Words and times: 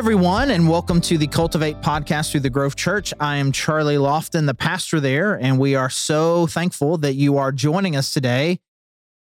everyone, 0.00 0.50
and 0.50 0.66
welcome 0.66 0.98
to 0.98 1.18
the 1.18 1.26
Cultivate 1.26 1.78
podcast 1.82 2.30
through 2.30 2.40
the 2.40 2.48
Grove 2.48 2.74
Church. 2.74 3.12
I 3.20 3.36
am 3.36 3.52
Charlie 3.52 3.96
Lofton, 3.96 4.46
the 4.46 4.54
pastor 4.54 4.98
there, 4.98 5.34
and 5.34 5.58
we 5.58 5.74
are 5.74 5.90
so 5.90 6.46
thankful 6.46 6.96
that 6.96 7.16
you 7.16 7.36
are 7.36 7.52
joining 7.52 7.96
us 7.96 8.14
today 8.14 8.60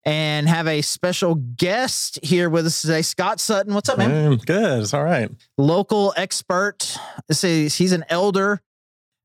and 0.04 0.46
have 0.46 0.68
a 0.68 0.82
special 0.82 1.36
guest 1.36 2.18
here 2.22 2.50
with 2.50 2.66
us 2.66 2.82
today, 2.82 3.00
Scott 3.00 3.40
Sutton. 3.40 3.72
What's 3.72 3.88
up, 3.88 3.96
man? 3.96 4.36
Mm, 4.36 4.44
good. 4.44 4.82
It's 4.82 4.92
all 4.92 5.04
right. 5.04 5.30
Local 5.56 6.12
expert. 6.18 6.98
This 7.28 7.44
is, 7.44 7.74
he's 7.74 7.92
an 7.92 8.04
elder 8.10 8.60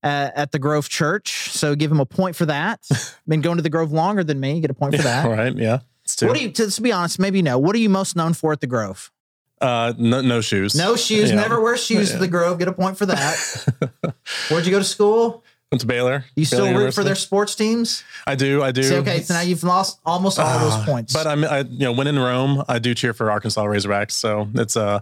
uh, 0.01 0.29
at 0.33 0.54
the 0.54 0.60
Grove 0.60 0.87
Church, 0.87 1.50
so 1.50 1.75
give 1.75 1.91
him 1.91 2.00
a 2.00 2.05
point 2.05 2.37
for 2.37 2.46
that. 2.46 2.87
Been 3.28 3.41
going 3.41 3.57
to 3.57 3.64
the 3.64 3.69
Grove 3.69 3.91
longer 3.91 4.23
than 4.23 4.39
me. 4.39 4.61
Get 4.61 4.71
a 4.71 4.73
point 4.73 4.96
for 4.96 5.01
that. 5.04 5.25
all 5.25 5.32
right. 5.33 5.54
Yeah. 5.54 5.79
What 6.21 6.37
do 6.37 6.41
you? 6.41 6.51
To, 6.51 6.71
to 6.71 6.82
be 6.82 6.93
honest, 6.93 7.19
maybe 7.19 7.39
you 7.39 7.43
know. 7.43 7.60
What 7.60 7.75
are 7.75 7.79
you 7.79 7.89
most 7.89 8.15
known 8.15 8.33
for 8.33 8.54
at 8.54 8.61
the 8.61 8.68
Grove? 8.68 9.11
Uh, 9.63 9.93
no, 9.97 10.21
no 10.21 10.41
shoes. 10.41 10.75
No 10.75 10.95
shoes. 10.95 11.29
Yeah. 11.29 11.37
Never 11.37 11.61
wear 11.61 11.77
shoes 11.77 12.11
to 12.11 12.17
the 12.17 12.27
Grove. 12.27 12.59
Get 12.59 12.67
a 12.67 12.73
point 12.73 12.97
for 12.97 13.05
that. 13.05 13.37
Where'd 14.49 14.65
you 14.65 14.71
go 14.71 14.79
to 14.79 14.83
school? 14.86 15.43
Went 15.71 15.81
to 15.81 15.87
Baylor. 15.87 16.25
You 16.36 16.45
still 16.45 16.65
Baylor 16.65 16.86
root 16.86 16.93
for 16.93 17.03
their 17.03 17.15
sports 17.15 17.55
teams? 17.55 18.03
I 18.27 18.36
do. 18.36 18.61
I 18.61 18.71
do. 18.71 18.83
See, 18.83 18.95
okay, 18.97 19.21
so 19.21 19.33
now 19.33 19.41
you've 19.41 19.63
lost 19.63 19.99
almost 20.05 20.37
all 20.37 20.45
Ah, 20.45 20.59
those 20.59 20.86
points. 20.86 21.13
But 21.13 21.25
I'm, 21.25 21.43
I, 21.43 21.59
you 21.61 21.79
know, 21.79 21.91
when 21.93 22.05
in 22.07 22.19
Rome, 22.19 22.63
I 22.67 22.77
do 22.79 22.93
cheer 22.93 23.13
for 23.13 23.31
Arkansas 23.31 23.63
Razorbacks. 23.63 24.11
So 24.11 24.47
it's, 24.53 24.77
uh, 24.77 24.99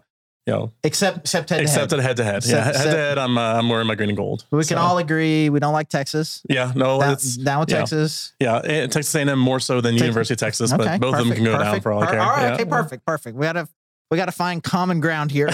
you 0.47 0.53
know, 0.53 0.71
except 0.83 1.17
except 1.19 1.49
head 1.49 1.61
except 1.61 1.91
head. 1.91 1.99
head 1.99 2.17
to 2.17 2.23
head. 2.23 2.45
Yeah. 2.45 2.63
Head 2.63 2.73
to 2.73 2.89
head, 2.91 3.17
I'm, 3.17 3.37
uh, 3.37 3.41
I'm 3.55 3.67
wearing 3.67 3.85
my 3.85 3.95
green 3.95 4.09
and 4.09 4.17
gold. 4.17 4.45
We 4.49 4.63
So, 4.63 4.69
can 4.69 4.77
all 4.77 4.97
agree 4.97 5.49
we 5.49 5.59
don't 5.59 5.73
like 5.73 5.89
Texas. 5.89 6.41
Yeah. 6.49 6.71
No, 6.73 6.99
Down, 7.01 7.13
it's, 7.13 7.35
down 7.37 7.59
with 7.59 7.69
yeah. 7.69 7.77
Texas. 7.79 8.31
yeah. 8.39 8.61
eh, 8.63 8.87
Texas 8.87 9.13
A&M 9.13 9.37
more 9.37 9.59
so 9.59 9.81
than 9.81 9.93
Texas- 9.93 10.01
University 10.07 10.33
of 10.35 10.39
Texas, 10.39 10.71
Okay, 10.73 10.83
but 10.83 11.01
both 11.01 11.15
of 11.19 11.25
them 11.27 11.35
can 11.35 11.43
go 11.43 11.57
down 11.57 11.81
for 11.81 11.91
all 11.91 12.01
I 12.03 12.05
care. 12.11 12.21
All 12.21 12.29
right, 12.29 12.41
Yeah. 12.47 12.53
okay, 12.53 12.65
perfect, 12.65 13.05
perfect. 13.05 13.35
We 13.37 13.45
gotta 13.45 13.67
we 14.11 14.17
gotta 14.17 14.31
find 14.33 14.61
common 14.61 14.99
ground 14.99 15.31
here. 15.31 15.49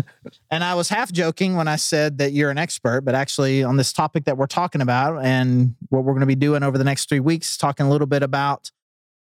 and 0.50 0.62
I 0.62 0.74
was 0.74 0.90
half 0.90 1.10
joking 1.10 1.56
when 1.56 1.66
I 1.66 1.76
said 1.76 2.18
that 2.18 2.32
you're 2.32 2.50
an 2.50 2.58
expert, 2.58 3.00
but 3.00 3.14
actually 3.14 3.64
on 3.64 3.78
this 3.78 3.92
topic 3.92 4.26
that 4.26 4.36
we're 4.36 4.46
talking 4.46 4.82
about 4.82 5.24
and 5.24 5.74
what 5.88 6.04
we're 6.04 6.12
going 6.12 6.20
to 6.20 6.26
be 6.26 6.34
doing 6.34 6.62
over 6.62 6.76
the 6.76 6.84
next 6.84 7.08
three 7.08 7.20
weeks, 7.20 7.56
talking 7.56 7.86
a 7.86 7.90
little 7.90 8.06
bit 8.06 8.22
about 8.22 8.70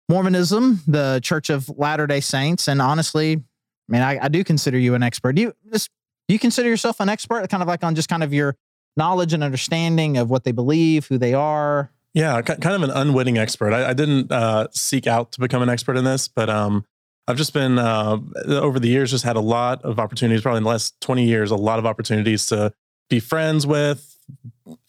Mormonism, 0.09 0.83
the 0.89 1.21
Church 1.23 1.51
of 1.51 1.71
Latter 1.79 2.09
Day 2.09 2.21
Saints, 2.21 2.67
and 2.67 2.83
honestly, 2.83 3.35
I 3.35 3.93
mean, 3.93 4.03
I, 4.03 4.25
I 4.25 4.29
do 4.29 4.43
consider 4.43 4.77
you 4.77 4.95
an 4.95 5.03
expert. 5.03 5.35
Do 5.35 5.43
you 5.43 5.55
just 5.73 5.91
do 6.27 6.35
you 6.35 6.39
consider 6.39 6.69
yourself 6.69 7.01
an 7.01 7.09
expert, 7.09 7.49
kind 7.49 7.63
of 7.63 7.69
like 7.69 7.85
on 7.85 7.95
just 7.95 8.09
kind 8.09 8.25
of 8.25 8.35
your 8.35 8.57
knowledge 8.97 9.33
and 9.33 9.45
understanding 9.45 10.17
of 10.17 10.31
what 10.31 10.45
they 10.45 10.53
believe, 10.53 11.07
who 11.07 11.17
they 11.17 11.33
are? 11.33 11.93
Yeah, 12.13 12.41
kind 12.43 12.67
of 12.67 12.83
an 12.83 12.91
unwitting 12.91 13.39
expert. 13.39 13.73
I, 13.73 13.91
I 13.91 13.93
didn't 13.93 14.33
uh, 14.33 14.69
seek 14.73 15.07
out 15.07 15.33
to 15.33 15.41
become 15.41 15.63
an 15.63 15.69
expert 15.69 15.97
in 15.97 16.05
this, 16.05 16.29
but 16.29 16.49
um, 16.49 16.87
I've 17.27 17.37
just 17.37 17.53
been 17.55 17.79
uh, 17.79 18.19
over 18.49 18.79
the 18.79 18.89
years 18.89 19.11
just 19.11 19.25
had 19.25 19.37
a 19.37 19.41
lot 19.41 19.83
of 19.83 19.99
opportunities. 19.99 20.43
Probably 20.43 20.59
in 20.59 20.65
the 20.65 20.69
last 20.71 21.01
twenty 21.01 21.25
years, 21.27 21.51
a 21.51 21.57
lot 21.57 21.79
of 21.79 21.87
opportunities 21.87 22.47
to 22.47 22.73
be 23.09 23.21
friends 23.21 23.67
with, 23.67 24.17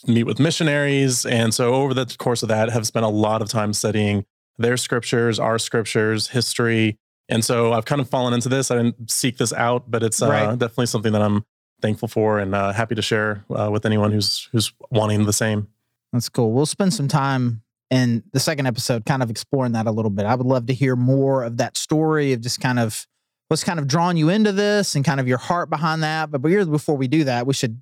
meet 0.07 0.23
with 0.23 0.39
missionaries, 0.39 1.25
and 1.25 1.53
so 1.53 1.73
over 1.73 1.93
the 1.93 2.05
course 2.17 2.43
of 2.43 2.49
that, 2.49 2.69
have 2.69 2.85
spent 2.87 3.05
a 3.05 3.09
lot 3.09 3.41
of 3.41 3.49
time 3.49 3.73
studying 3.73 4.25
their 4.57 4.77
scriptures, 4.77 5.39
our 5.39 5.57
scriptures, 5.59 6.29
history, 6.29 6.97
and 7.29 7.43
so 7.43 7.73
I've 7.73 7.85
kind 7.85 7.99
of 8.01 8.09
fallen 8.09 8.33
into 8.33 8.49
this. 8.49 8.69
I 8.71 8.75
didn't 8.77 9.09
seek 9.11 9.37
this 9.37 9.51
out, 9.53 9.89
but 9.91 10.03
it's 10.03 10.21
uh, 10.21 10.29
Right. 10.29 10.49
definitely 10.59 10.85
something 10.87 11.11
that 11.13 11.21
I'm 11.21 11.43
thankful 11.81 12.07
for 12.07 12.39
and 12.39 12.55
uh, 12.55 12.71
happy 12.71 12.95
to 12.95 13.01
share 13.01 13.43
uh, 13.49 13.69
with 13.71 13.85
anyone 13.85 14.11
who's 14.11 14.47
who's 14.51 14.71
wanting 14.91 15.25
the 15.25 15.33
same. 15.33 15.67
That's 16.13 16.29
cool. 16.29 16.51
We'll 16.53 16.65
spend 16.65 16.93
some 16.93 17.07
time 17.09 17.61
in 17.91 18.23
the 18.33 18.39
second 18.39 18.65
episode 18.65 19.05
kind 19.05 19.21
of 19.21 19.29
exploring 19.29 19.73
that 19.73 19.85
a 19.87 19.91
little 19.91 20.11
bit. 20.11 20.25
I 20.25 20.35
would 20.35 20.47
love 20.47 20.65
to 20.67 20.73
hear 20.73 20.95
more 20.95 21.43
of 21.43 21.57
that 21.57 21.77
story 21.77 22.33
of 22.33 22.41
just 22.41 22.59
kind 22.59 22.79
of 22.79 23.05
what's 23.47 23.63
kind 23.63 23.79
of 23.79 23.87
drawn 23.87 24.17
you 24.17 24.29
into 24.29 24.51
this 24.51 24.95
and 24.95 25.05
kind 25.05 25.19
of 25.19 25.27
your 25.27 25.37
heart 25.37 25.69
behind 25.69 26.01
that. 26.03 26.31
But 26.31 26.39
before 26.41 26.97
we 26.97 27.07
do 27.07 27.23
that, 27.25 27.45
we 27.45 27.53
should 27.53 27.81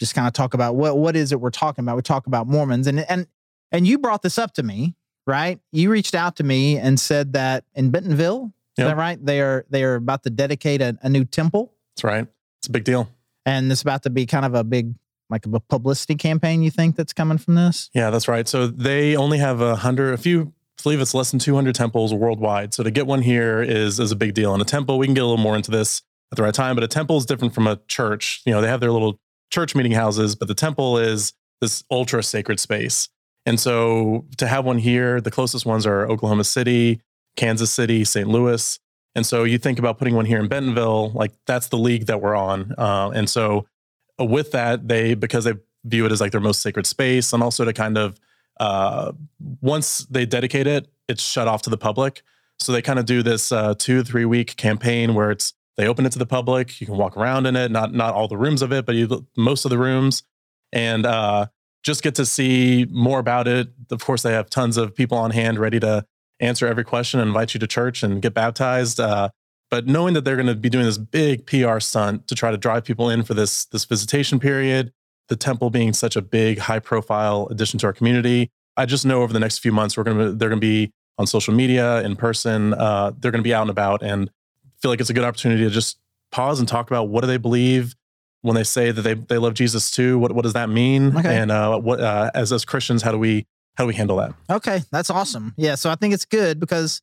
just 0.00 0.14
kind 0.14 0.26
of 0.26 0.32
talk 0.32 0.54
about 0.54 0.74
what 0.74 0.96
what 0.98 1.16
is 1.16 1.32
it 1.32 1.40
we're 1.40 1.50
talking 1.50 1.84
about. 1.84 1.96
We 1.96 2.02
talk 2.02 2.26
about 2.26 2.46
Mormons 2.46 2.86
and 2.86 3.00
and 3.10 3.26
and 3.70 3.86
you 3.86 3.98
brought 3.98 4.22
this 4.22 4.38
up 4.38 4.54
to 4.54 4.62
me, 4.62 4.94
right? 5.26 5.60
You 5.70 5.90
reached 5.90 6.14
out 6.14 6.36
to 6.36 6.44
me 6.44 6.78
and 6.78 6.98
said 6.98 7.34
that 7.34 7.64
in 7.74 7.90
Bentonville, 7.90 8.52
is 8.78 8.84
that 8.86 8.96
right? 8.96 9.24
They 9.24 9.40
are 9.42 9.66
they 9.68 9.84
are 9.84 9.96
about 9.96 10.22
to 10.24 10.30
dedicate 10.30 10.80
a, 10.80 10.98
a 11.02 11.08
new 11.10 11.24
temple, 11.24 11.72
That's 11.94 12.04
right. 12.04 12.26
It's 12.60 12.68
a 12.68 12.72
big 12.72 12.84
deal. 12.84 13.08
and 13.44 13.70
it's 13.70 13.82
about 13.82 14.02
to 14.04 14.10
be 14.10 14.24
kind 14.24 14.44
of 14.46 14.54
a 14.54 14.64
big 14.64 14.94
like 15.32 15.46
a 15.46 15.60
publicity 15.60 16.14
campaign. 16.14 16.62
You 16.62 16.70
think 16.70 16.94
that's 16.94 17.12
coming 17.12 17.38
from 17.38 17.56
this? 17.56 17.90
Yeah, 17.92 18.10
that's 18.10 18.28
right. 18.28 18.46
So 18.46 18.68
they 18.68 19.16
only 19.16 19.38
have 19.38 19.60
a 19.60 19.76
hundred, 19.76 20.14
a 20.14 20.18
few, 20.18 20.52
I 20.78 20.82
believe 20.82 21.00
it's 21.00 21.14
less 21.14 21.30
than 21.30 21.40
200 21.40 21.74
temples 21.74 22.14
worldwide. 22.14 22.74
So 22.74 22.84
to 22.84 22.90
get 22.90 23.06
one 23.06 23.22
here 23.22 23.60
is 23.62 23.98
is 23.98 24.12
a 24.12 24.16
big 24.16 24.34
deal. 24.34 24.52
And 24.52 24.62
a 24.62 24.64
temple, 24.64 24.98
we 24.98 25.06
can 25.06 25.14
get 25.14 25.22
a 25.22 25.26
little 25.26 25.42
more 25.42 25.56
into 25.56 25.70
this 25.70 26.02
at 26.30 26.36
the 26.36 26.42
right 26.42 26.54
time, 26.54 26.76
but 26.76 26.84
a 26.84 26.88
temple 26.88 27.16
is 27.16 27.26
different 27.26 27.54
from 27.54 27.66
a 27.66 27.80
church. 27.88 28.42
You 28.46 28.52
know, 28.52 28.60
they 28.60 28.68
have 28.68 28.80
their 28.80 28.92
little 28.92 29.18
church 29.50 29.74
meeting 29.74 29.92
houses, 29.92 30.34
but 30.34 30.48
the 30.48 30.54
temple 30.54 30.98
is 30.98 31.32
this 31.60 31.82
ultra 31.90 32.22
sacred 32.22 32.60
space. 32.60 33.08
And 33.44 33.58
so 33.58 34.26
to 34.38 34.46
have 34.46 34.64
one 34.64 34.78
here, 34.78 35.20
the 35.20 35.30
closest 35.30 35.66
ones 35.66 35.84
are 35.86 36.06
Oklahoma 36.08 36.44
City, 36.44 37.00
Kansas 37.36 37.70
City, 37.70 38.04
St. 38.04 38.28
Louis. 38.28 38.78
And 39.14 39.26
so 39.26 39.44
you 39.44 39.58
think 39.58 39.78
about 39.78 39.98
putting 39.98 40.14
one 40.14 40.24
here 40.24 40.38
in 40.38 40.48
Bentonville, 40.48 41.10
like 41.10 41.32
that's 41.46 41.68
the 41.68 41.76
league 41.76 42.06
that 42.06 42.20
we're 42.20 42.34
on. 42.34 42.74
Uh, 42.78 43.10
and 43.14 43.28
so 43.28 43.66
with 44.24 44.52
that, 44.52 44.88
they 44.88 45.14
because 45.14 45.44
they 45.44 45.54
view 45.84 46.06
it 46.06 46.12
as 46.12 46.20
like 46.20 46.32
their 46.32 46.40
most 46.40 46.62
sacred 46.62 46.86
space, 46.86 47.32
and 47.32 47.42
also 47.42 47.64
to 47.64 47.72
kind 47.72 47.98
of 47.98 48.18
uh, 48.60 49.12
once 49.60 50.00
they 50.10 50.26
dedicate 50.26 50.66
it, 50.66 50.88
it's 51.08 51.22
shut 51.22 51.48
off 51.48 51.62
to 51.62 51.70
the 51.70 51.78
public. 51.78 52.22
So 52.58 52.72
they 52.72 52.82
kind 52.82 52.98
of 52.98 53.06
do 53.06 53.22
this 53.22 53.50
uh, 53.50 53.74
two 53.76 54.02
three 54.02 54.24
week 54.24 54.56
campaign 54.56 55.14
where 55.14 55.30
it's 55.30 55.54
they 55.76 55.86
open 55.86 56.06
it 56.06 56.12
to 56.12 56.18
the 56.18 56.26
public. 56.26 56.80
You 56.80 56.86
can 56.86 56.96
walk 56.96 57.16
around 57.16 57.46
in 57.46 57.56
it, 57.56 57.70
not 57.70 57.92
not 57.92 58.14
all 58.14 58.28
the 58.28 58.36
rooms 58.36 58.62
of 58.62 58.72
it, 58.72 58.86
but 58.86 58.94
you, 58.94 59.26
most 59.36 59.64
of 59.64 59.70
the 59.70 59.78
rooms, 59.78 60.22
and 60.72 61.06
uh, 61.06 61.46
just 61.82 62.02
get 62.02 62.14
to 62.16 62.26
see 62.26 62.86
more 62.90 63.18
about 63.18 63.48
it. 63.48 63.68
Of 63.90 64.04
course, 64.04 64.22
they 64.22 64.32
have 64.32 64.50
tons 64.50 64.76
of 64.76 64.94
people 64.94 65.18
on 65.18 65.30
hand 65.30 65.58
ready 65.58 65.80
to 65.80 66.06
answer 66.40 66.66
every 66.66 66.84
question 66.84 67.20
and 67.20 67.28
invite 67.28 67.54
you 67.54 67.60
to 67.60 67.66
church 67.66 68.02
and 68.02 68.20
get 68.20 68.34
baptized. 68.34 69.00
Uh, 69.00 69.30
but 69.72 69.86
knowing 69.86 70.12
that 70.12 70.22
they're 70.26 70.36
going 70.36 70.46
to 70.48 70.54
be 70.54 70.68
doing 70.68 70.84
this 70.84 70.98
big 70.98 71.46
PR 71.46 71.80
stunt 71.80 72.28
to 72.28 72.34
try 72.34 72.50
to 72.50 72.58
drive 72.58 72.84
people 72.84 73.08
in 73.08 73.22
for 73.22 73.32
this 73.32 73.64
this 73.64 73.86
visitation 73.86 74.38
period, 74.38 74.92
the 75.28 75.34
temple 75.34 75.70
being 75.70 75.94
such 75.94 76.14
a 76.14 76.20
big, 76.20 76.58
high 76.58 76.78
profile 76.78 77.48
addition 77.50 77.78
to 77.78 77.86
our 77.86 77.94
community, 77.94 78.50
I 78.76 78.84
just 78.84 79.06
know 79.06 79.22
over 79.22 79.32
the 79.32 79.40
next 79.40 79.60
few 79.60 79.72
months 79.72 79.96
we're 79.96 80.04
going 80.04 80.18
to 80.18 80.32
they're 80.32 80.50
going 80.50 80.60
to 80.60 80.66
be 80.66 80.92
on 81.16 81.26
social 81.26 81.54
media 81.54 82.02
in 82.02 82.16
person. 82.16 82.74
Uh, 82.74 83.12
they're 83.18 83.30
going 83.30 83.42
to 83.42 83.48
be 83.48 83.54
out 83.54 83.62
and 83.62 83.70
about, 83.70 84.02
and 84.02 84.30
feel 84.82 84.90
like 84.90 85.00
it's 85.00 85.08
a 85.08 85.14
good 85.14 85.24
opportunity 85.24 85.64
to 85.64 85.70
just 85.70 85.98
pause 86.30 86.58
and 86.58 86.68
talk 86.68 86.90
about 86.90 87.08
what 87.08 87.22
do 87.22 87.26
they 87.26 87.38
believe 87.38 87.94
when 88.42 88.54
they 88.54 88.64
say 88.64 88.90
that 88.90 89.00
they 89.00 89.14
they 89.14 89.38
love 89.38 89.54
Jesus 89.54 89.90
too. 89.90 90.18
What 90.18 90.32
what 90.32 90.42
does 90.42 90.52
that 90.52 90.68
mean? 90.68 91.16
Okay. 91.16 91.34
And 91.34 91.50
uh, 91.50 91.78
what 91.78 91.98
uh, 91.98 92.30
as 92.34 92.52
as 92.52 92.66
Christians, 92.66 93.00
how 93.00 93.10
do 93.10 93.18
we 93.18 93.46
how 93.76 93.84
do 93.84 93.88
we 93.88 93.94
handle 93.94 94.18
that? 94.18 94.34
Okay, 94.50 94.82
that's 94.90 95.08
awesome. 95.08 95.54
Yeah, 95.56 95.76
so 95.76 95.88
I 95.88 95.94
think 95.94 96.12
it's 96.12 96.26
good 96.26 96.60
because 96.60 97.00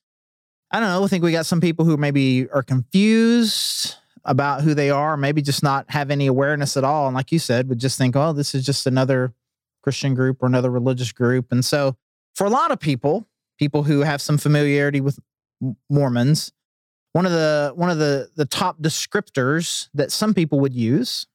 I 0.72 0.80
don't 0.80 0.90
know. 0.90 1.04
I 1.04 1.08
think 1.08 1.24
we 1.24 1.32
got 1.32 1.46
some 1.46 1.62
people 1.62 1.86
who 1.86 1.98
maybe 1.98 2.48
are 2.50 2.64
confused 2.64 3.96
about 4.26 4.62
who 4.62 4.74
they 4.74 4.90
are, 4.90 5.18
maybe 5.18 5.42
just 5.42 5.64
not 5.64 5.90
have 5.90 6.12
any 6.12 6.28
awareness 6.28 6.78
at 6.78 6.84
all. 6.84 7.08
And 7.08 7.16
like 7.16 7.32
you 7.32 7.40
said, 7.40 7.70
would 7.70 7.80
just 7.80 7.98
think, 7.98 8.16
oh, 8.16 8.34
this 8.34 8.54
is 8.54 8.66
just 8.66 8.86
another 8.86 9.34
Christian 9.82 10.14
group 10.14 10.44
or 10.44 10.46
another 10.46 10.70
religious 10.70 11.12
group. 11.12 11.52
And 11.52 11.66
so 11.66 11.96
for 12.36 12.46
a 12.46 12.50
lot 12.50 12.72
of 12.72 12.80
people, 12.80 13.28
people 13.58 13.84
who 13.84 14.02
have 14.02 14.22
some 14.22 14.38
familiarity 14.38 15.02
with 15.02 15.20
Mormons, 15.90 16.52
one 17.14 17.26
of 17.26 17.32
the 17.32 17.72
one 17.76 17.90
of 17.90 17.98
the 17.98 18.30
the 18.36 18.46
top 18.46 18.80
descriptors 18.82 19.90
that 19.94 20.12
some 20.12 20.34
people 20.34 20.60
would 20.60 20.74
use 20.74 21.26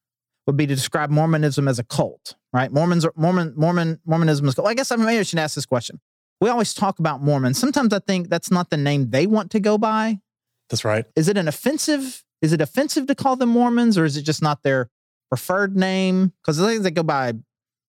would 0.47 0.57
be 0.57 0.67
to 0.67 0.75
describe 0.75 1.11
Mormonism 1.11 1.67
as 1.67 1.79
a 1.79 1.85
cult, 1.85 2.37
right? 2.53 2.73
Mormons 2.73 3.05
are 3.05 3.13
Mormon 3.17 3.55
Mormon 3.57 4.01
Mormonism 4.07 4.47
is. 4.47 4.57
Well, 4.57 4.69
I 4.69 4.75
guess 4.75 4.93
I 4.93 4.97
maybe 4.97 5.19
I 5.19 5.23
should 5.23 5.39
ask 5.39 5.55
this 5.55 5.67
question. 5.67 6.01
We 6.41 6.51
always 6.51 6.75
talk 6.75 6.99
about 6.99 7.23
Mormons. 7.23 7.59
Sometimes 7.59 7.93
I 7.93 8.01
think 8.01 8.29
that's 8.29 8.51
not 8.51 8.71
the 8.71 8.77
name 8.77 9.11
they 9.11 9.27
want 9.27 9.51
to 9.53 9.61
go 9.61 9.79
by. 9.79 10.21
That's 10.69 10.85
right. 10.85 11.05
Is 11.17 11.29
it 11.29 11.37
an 11.37 11.49
offensive? 11.49 12.25
Is 12.43 12.53
it 12.53 12.61
offensive 12.61 13.07
to 13.07 13.15
call 13.15 13.37
them 13.37 13.51
Mormons, 13.51 13.97
or 13.97 14.05
is 14.05 14.17
it 14.17 14.23
just 14.23 14.43
not 14.43 14.63
their 14.63 14.91
preferred 15.31 15.77
name? 15.77 16.33
Because 16.43 16.61
I 16.61 16.67
think 16.67 16.83
they 16.83 16.91
go 16.91 17.03
by 17.03 17.35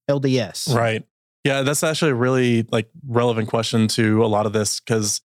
LDS. 0.10 0.74
Right. 0.74 1.04
Yeah, 1.44 1.62
that's 1.62 1.84
actually 1.84 2.12
a 2.12 2.16
really 2.16 2.64
like 2.72 2.90
relevant 3.08 3.50
question 3.50 3.88
to 3.90 4.24
a 4.24 4.28
lot 4.28 4.46
of 4.46 4.54
this 4.54 4.80
because 4.80 5.22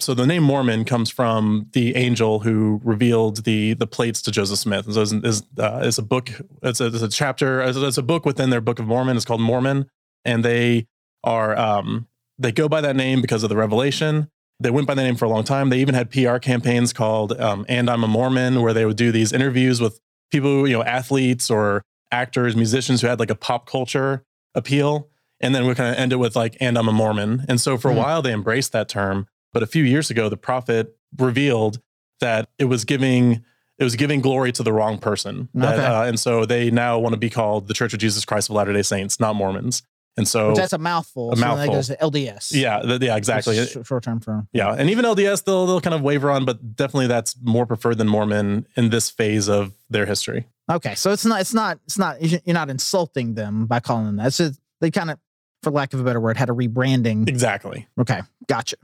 so 0.00 0.14
the 0.14 0.26
name 0.26 0.42
Mormon 0.42 0.84
comes 0.84 1.10
from 1.10 1.68
the 1.72 1.94
angel 1.96 2.40
who 2.40 2.80
revealed 2.82 3.44
the 3.44 3.74
the 3.74 3.86
plates 3.86 4.22
to 4.22 4.30
Joseph 4.30 4.58
Smith. 4.58 4.86
And 4.86 4.94
so 4.94 5.02
is 5.02 5.12
is, 5.12 5.42
uh, 5.58 5.80
is 5.84 5.98
a 5.98 6.02
book. 6.02 6.30
It's 6.62 6.80
a, 6.80 6.86
it's 6.86 7.02
a 7.02 7.08
chapter. 7.08 7.60
It's 7.60 7.76
a, 7.76 7.86
it's 7.86 7.98
a 7.98 8.02
book 8.02 8.24
within 8.24 8.50
their 8.50 8.60
Book 8.60 8.78
of 8.78 8.86
Mormon. 8.86 9.16
It's 9.16 9.24
called 9.24 9.40
Mormon, 9.40 9.90
and 10.24 10.44
they 10.44 10.88
are 11.24 11.56
um 11.56 12.08
they 12.42 12.52
go 12.52 12.68
by 12.68 12.80
that 12.80 12.96
name 12.96 13.20
because 13.20 13.42
of 13.42 13.48
the 13.48 13.56
revelation. 13.56 14.28
They 14.60 14.70
went 14.70 14.86
by 14.86 14.94
the 14.94 15.02
name 15.02 15.16
for 15.16 15.24
a 15.24 15.28
long 15.28 15.44
time. 15.44 15.70
They 15.70 15.80
even 15.80 15.94
had 15.94 16.10
PR 16.10 16.36
campaigns 16.38 16.92
called 16.92 17.38
um, 17.40 17.64
"And 17.68 17.88
I'm 17.90 18.04
a 18.04 18.08
Mormon," 18.08 18.60
where 18.62 18.72
they 18.74 18.84
would 18.84 18.96
do 18.96 19.10
these 19.12 19.32
interviews 19.32 19.80
with 19.80 20.00
people, 20.30 20.66
you 20.68 20.74
know, 20.76 20.84
athletes 20.84 21.50
or 21.50 21.82
actors, 22.10 22.54
musicians 22.54 23.00
who 23.00 23.08
had 23.08 23.18
like 23.18 23.30
a 23.30 23.34
pop 23.34 23.68
culture 23.68 24.24
appeal. 24.54 25.08
And 25.40 25.54
then 25.54 25.66
we 25.66 25.74
kind 25.74 25.90
of 25.90 25.96
end 25.96 26.12
it 26.12 26.16
with 26.16 26.36
like, 26.36 26.56
and 26.60 26.78
I'm 26.78 26.88
a 26.88 26.92
Mormon. 26.92 27.44
And 27.48 27.60
so 27.60 27.76
for 27.76 27.90
a 27.90 27.94
Mhm. 27.94 27.96
while, 27.98 28.22
they 28.22 28.32
embraced 28.32 28.70
that 28.72 28.88
term. 28.88 29.26
But 29.52 29.62
a 29.62 29.66
few 29.66 29.82
years 29.82 30.08
ago, 30.10 30.28
the 30.28 30.36
prophet 30.36 30.94
revealed 31.18 31.80
that 32.20 32.48
it 32.58 32.66
was 32.66 32.84
giving 32.84 33.42
it 33.78 33.84
was 33.84 33.96
giving 33.96 34.20
glory 34.20 34.52
to 34.52 34.62
the 34.62 34.72
wrong 34.72 34.98
person. 34.98 35.48
That, 35.54 35.74
Okay. 35.78 35.84
uh, 35.84 36.04
and 36.04 36.20
so 36.20 36.44
they 36.46 36.70
now 36.70 36.98
want 37.00 37.14
to 37.14 37.18
be 37.18 37.30
called 37.30 37.66
the 37.66 37.74
Church 37.74 37.92
of 37.92 37.98
Jesus 37.98 38.24
Christ 38.24 38.48
of 38.48 38.54
Latter 38.54 38.72
day 38.72 38.82
Saints, 38.82 39.18
not 39.18 39.34
Mormons. 39.34 39.82
And 40.16 40.28
so, 40.28 40.52
that's 40.54 40.74
a 40.74 40.78
mouthful. 40.78 41.32
A 41.32 41.36
so 41.36 41.40
then 41.40 41.48
mouthful. 41.48 41.66
That 41.66 41.78
goes 41.78 41.86
to 41.88 41.96
LDS. 41.96 42.52
yeah, 42.52 42.80
th- 42.80 43.00
yeah, 43.00 43.16
exactly. 43.16 43.64
Short 43.66 44.02
term 44.02 44.20
for. 44.20 44.46
Yeah, 44.52 44.74
and 44.76 44.90
even 44.90 45.04
LDS 45.04 45.44
they'll 45.44 45.66
they'll 45.66 45.80
kind 45.80 45.94
of 45.94 46.02
waver 46.02 46.30
on, 46.30 46.44
but 46.44 46.76
definitely 46.76 47.06
that's 47.06 47.34
more 47.42 47.64
preferred 47.64 47.96
than 47.96 48.08
Mormon 48.08 48.66
in 48.76 48.90
this 48.90 49.08
phase 49.08 49.48
of 49.48 49.72
their 49.88 50.04
history. 50.04 50.46
Okay, 50.70 50.94
so 50.94 51.12
it's 51.12 51.24
not 51.24 51.40
it's 51.40 51.54
not 51.54 51.78
it's 51.86 51.98
not 51.98 52.20
you're 52.20 52.54
not 52.54 52.68
insulting 52.68 53.34
them 53.34 53.66
by 53.66 53.80
calling 53.80 54.04
them 54.04 54.16
that. 54.16 54.26
It's 54.28 54.36
just, 54.36 54.60
they 54.80 54.90
kind 54.90 55.10
of, 55.10 55.18
for 55.62 55.70
lack 55.70 55.94
of 55.94 56.00
a 56.00 56.04
better 56.04 56.20
word, 56.20 56.36
had 56.36 56.50
a 56.50 56.52
rebranding. 56.52 57.28
Exactly. 57.28 57.86
Okay, 57.98 58.20
gotcha. 58.48 58.76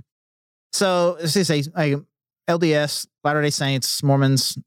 So 0.72 1.14
this 1.20 1.36
is 1.36 1.50
a, 1.50 1.62
a 1.76 1.96
LDS 2.48 3.06
Latter 3.24 3.42
Day 3.42 3.50
Saints 3.50 4.02
Mormons. 4.02 4.58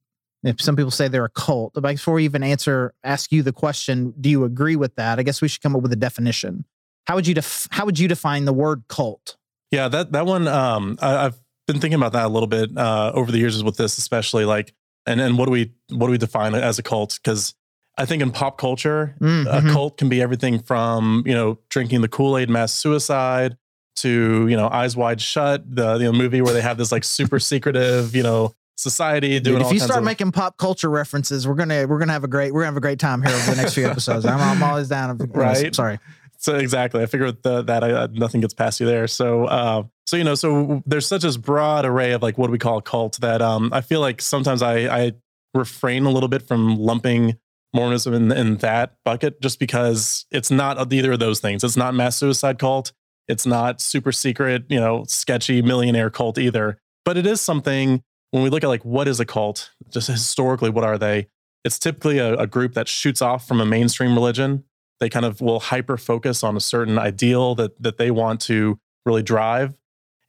If 0.44 0.60
some 0.62 0.76
people 0.76 0.92
say 0.92 1.08
they're 1.08 1.26
a 1.26 1.30
cult, 1.30 1.74
but 1.76 1.82
before 1.84 2.16
we 2.16 2.26
even 2.26 2.42
answer, 2.44 2.94
ask 3.04 3.32
you 3.32 3.44
the 3.44 3.54
question, 3.54 4.14
do 4.20 4.30
you 4.30 4.44
agree 4.44 4.76
with 4.76 4.96
that? 4.96 5.20
I 5.20 5.24
guess 5.24 5.42
we 5.42 5.48
should 5.48 5.62
come 5.62 5.76
up 5.76 5.82
with 5.84 5.94
a 5.94 5.98
definition. 5.98 6.66
How 7.08 7.16
would 7.16 7.28
you 7.28 7.34
def- 7.36 7.68
how 7.72 7.86
would 7.86 8.00
you 8.00 8.08
define 8.08 8.46
the 8.46 8.54
word 8.54 8.84
cult? 8.88 9.38
Yeah, 9.72 9.88
that 9.90 10.12
that 10.14 10.26
one 10.26 10.48
um 10.48 10.98
I, 11.02 11.26
I've 11.26 11.40
been 11.68 11.80
thinking 11.80 11.96
about 12.00 12.14
that 12.14 12.26
a 12.26 12.30
little 12.30 12.48
bit 12.48 12.76
uh 12.78 13.12
over 13.14 13.32
the 13.32 13.38
years 13.38 13.64
with 13.64 13.78
this 13.78 13.98
especially 13.98 14.46
like 14.46 14.74
and 15.06 15.22
and 15.22 15.38
what 15.38 15.46
do 15.46 15.52
we 15.52 15.74
what 15.90 16.08
do 16.08 16.12
we 16.12 16.18
define 16.18 16.54
as 16.56 16.80
a 16.80 16.84
cult 16.84 17.20
cuz 17.24 17.54
I 17.98 18.06
think 18.06 18.22
in 18.24 18.32
pop 18.32 18.58
culture 18.58 19.16
Mm, 19.20 19.46
a 19.46 19.62
mhm. 19.62 19.72
cult 19.74 19.98
can 19.98 20.10
be 20.10 20.22
everything 20.22 20.60
from, 20.60 21.24
you 21.26 21.34
know, 21.34 21.60
drinking 21.70 22.02
the 22.02 22.08
Kool-Aid 22.08 22.50
mass 22.50 22.74
suicide 22.74 23.58
to, 23.98 24.48
you 24.48 24.56
know, 24.56 24.70
Eyes 24.70 24.96
Wide 24.96 25.20
Shut, 25.22 25.64
the 25.76 25.98
you 25.98 26.06
know, 26.06 26.14
movie 26.14 26.42
where 26.42 26.54
they 26.54 26.62
have 26.62 26.78
this 26.78 26.92
like 26.92 27.04
super 27.04 27.38
secretive, 27.40 28.16
you 28.16 28.24
know, 28.24 28.54
society 28.82 29.40
doing 29.40 29.60
Dude, 29.60 29.68
if 29.68 29.74
you 29.74 29.80
start 29.80 30.00
of 30.00 30.04
making 30.04 30.32
pop 30.32 30.58
culture 30.58 30.90
references, 30.90 31.48
we're 31.48 31.56
gonna 31.56 31.86
we're 31.88 32.00
gonna 32.00 32.14
have 32.14 32.24
a 32.24 32.28
great 32.28 32.54
we're 32.54 32.62
gonna 32.62 32.72
have 32.72 32.78
a 32.78 32.82
great 32.82 33.00
time 33.00 33.22
here 33.22 33.34
over 33.34 33.52
the 33.52 33.58
next 33.58 33.76
few 33.76 33.88
episodes. 33.90 34.26
I'm, 34.26 34.40
I'm 34.40 34.64
always 34.64 34.88
down. 34.90 35.12
Right. 35.32 35.74
Sorry. 35.74 36.00
So 36.38 36.56
exactly, 36.56 37.04
I 37.04 37.06
figure 37.06 37.32
the, 37.32 37.62
that 37.62 37.84
I, 37.84 37.92
uh, 37.92 38.08
nothing 38.12 38.42
gets 38.42 38.56
past 38.56 38.80
you 38.80 38.88
there. 38.88 39.08
So, 39.08 39.46
uh, 39.46 39.84
so 40.08 40.18
you 40.18 40.24
know, 40.24 40.34
so 40.34 40.82
there's 40.88 41.06
such 41.06 41.24
a 41.24 41.38
broad 41.38 41.86
array 41.86 42.14
of 42.14 42.24
like 42.24 42.40
what 42.40 42.50
we 42.50 42.58
call 42.58 42.80
a 42.80 42.82
cult 42.82 43.20
that 43.22 43.44
um, 43.44 43.70
I 43.72 43.82
feel 43.82 44.00
like 44.00 44.22
sometimes 44.22 44.64
I, 44.64 44.88
I 44.88 45.12
refrain 45.54 46.06
a 46.06 46.10
little 46.10 46.30
bit 46.30 46.48
from 46.48 46.78
lumping 46.78 47.38
Mormonism 47.74 48.14
in, 48.14 48.32
in 48.32 48.58
that 48.58 48.96
bucket, 49.06 49.40
just 49.42 49.60
because 49.60 50.26
it's 50.32 50.50
not 50.50 50.92
either 50.92 51.12
of 51.12 51.20
those 51.20 51.40
things. 51.40 51.64
It's 51.64 51.78
not 51.78 51.94
mass 51.94 52.18
suicide 52.18 52.58
cult. 52.58 52.92
It's 53.28 53.46
not 53.46 53.80
super 53.80 54.12
secret, 54.12 54.64
you 54.68 54.80
know, 54.80 55.06
sketchy 55.08 55.62
millionaire 55.62 56.10
cult 56.10 56.40
either. 56.40 56.80
But 57.06 57.18
it 57.18 57.28
is 57.28 57.40
something 57.40 58.04
when 58.32 58.44
we 58.44 58.50
look 58.50 58.64
at 58.64 58.68
like 58.68 58.84
what 58.84 59.08
is 59.08 59.20
a 59.20 59.26
cult, 59.26 59.72
just 59.90 60.08
historically, 60.08 60.70
what 60.70 60.84
are 60.84 60.98
they? 60.98 61.28
It's 61.64 61.78
typically 61.78 62.18
a, 62.18 62.36
a 62.36 62.48
group 62.48 62.74
that 62.74 62.88
shoots 62.88 63.22
off 63.22 63.48
from 63.48 63.62
a 63.62 63.66
mainstream 63.66 64.14
religion. 64.16 64.64
They 65.00 65.10
kind 65.10 65.26
of 65.26 65.42
will 65.42 65.60
hyper 65.60 65.98
focus 65.98 66.44
on 66.44 66.56
a 66.58 66.60
certain 66.60 66.98
ideal 66.98 67.56
that 67.56 67.82
that 67.82 67.98
they 67.98 68.10
want 68.10 68.42
to 68.42 68.80
really 69.06 69.24
drive. 69.24 69.76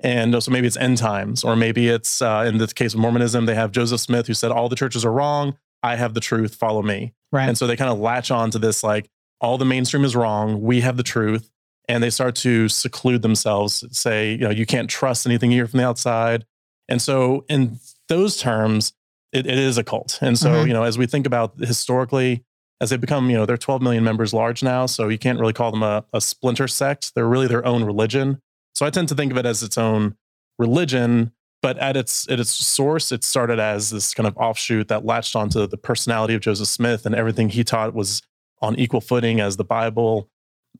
And 0.01 0.43
so 0.43 0.51
maybe 0.51 0.67
it's 0.67 0.77
end 0.77 0.99
times 0.99 1.45
or 1.45 1.55
maybe 1.55 1.89
it's 1.89 2.21
uh, 2.21 2.45
in 2.47 2.59
the 2.59 2.67
case 2.67 2.93
of 2.93 2.99
mormonism 2.99 3.47
they 3.47 3.55
have 3.55 3.71
joseph 3.71 4.01
smith 4.01 4.27
who 4.27 4.35
said 4.35 4.51
all 4.51 4.69
the 4.69 4.77
churches 4.77 5.05
are 5.05 5.13
wrong. 5.13 5.57
I 5.83 5.97
have 5.97 6.15
the 6.15 6.21
truth. 6.21 6.55
Follow 6.55 6.83
me. 6.83 7.15
Right. 7.31 7.49
and 7.49 7.57
so 7.57 7.67
they 7.67 7.77
kind 7.77 7.91
of 7.91 7.99
latch 7.99 8.31
on 8.31 8.51
to 8.51 8.59
this 8.59 8.83
like 8.83 9.09
all 9.41 9.59
the 9.59 9.65
mainstream 9.65 10.05
is 10.05 10.15
wrong. 10.15 10.61
We 10.61 10.81
have 10.83 10.97
the 10.97 11.03
truth. 11.03 11.51
And 11.89 12.03
they 12.03 12.11
start 12.11 12.37
to 12.37 12.69
seclude 12.69 13.23
themselves 13.23 13.85
say 13.91 14.33
you 14.33 14.39
know 14.39 14.51
you 14.51 14.67
can't 14.67 14.91
trust 14.91 15.27
anything 15.27 15.51
you 15.51 15.59
hear 15.59 15.67
from 15.67 15.79
the 15.79 15.87
outside. 15.87 16.47
And 16.89 17.01
so 17.01 17.45
in 17.49 17.79
those 18.13 18.37
terms 18.37 18.93
it, 19.33 19.47
it 19.47 19.59
is 19.59 19.79
a 19.79 19.85
cult 19.85 20.19
and 20.21 20.39
so 20.39 20.49
Mhm. 20.51 20.67
you 20.69 20.73
know 20.77 20.85
as 20.91 20.97
we 20.99 21.07
think 21.07 21.27
about 21.27 21.49
historically 21.59 22.45
as 22.83 22.91
they 22.91 22.97
become, 22.97 23.31
you 23.31 23.37
know, 23.37 23.47
they're 23.47 23.57
12 23.69 23.81
million 23.81 24.03
members 24.03 24.35
large 24.35 24.61
now. 24.61 24.87
So 24.87 25.07
you 25.09 25.17
can't 25.17 25.39
really 25.39 25.53
call 25.53 25.71
them 25.71 25.85
a, 25.85 26.05
a 26.13 26.21
splinter 26.21 26.67
sect. 26.67 27.15
They're 27.15 27.29
really 27.29 27.47
their 27.47 27.65
own 27.65 27.85
religion. 27.85 28.43
So 28.75 28.85
I 28.85 28.91
tend 28.91 29.09
to 29.11 29.15
think 29.15 29.31
of 29.31 29.39
it 29.39 29.47
as 29.47 29.63
its 29.63 29.79
own 29.79 30.17
religion, 30.59 31.31
but 31.63 31.79
at 31.79 31.97
its 31.97 32.29
at 32.29 32.41
its 32.41 32.51
source, 32.51 33.13
it 33.13 33.23
started 33.23 33.61
as 33.61 33.91
this 33.91 34.13
kind 34.15 34.27
of 34.27 34.37
offshoot 34.37 34.89
that 34.89 35.05
latched 35.05 35.37
onto 35.37 35.65
the 35.69 35.77
personality 35.77 36.35
of 36.35 36.41
Joseph 36.41 36.67
Smith 36.67 37.07
and 37.07 37.15
everything 37.15 37.51
he 37.51 37.63
taught 37.63 37.95
was 37.95 38.21
on 38.61 38.77
equal 38.77 39.01
footing 39.01 39.39
as 39.41 39.57
the 39.57 39.65
Bible 39.65 40.29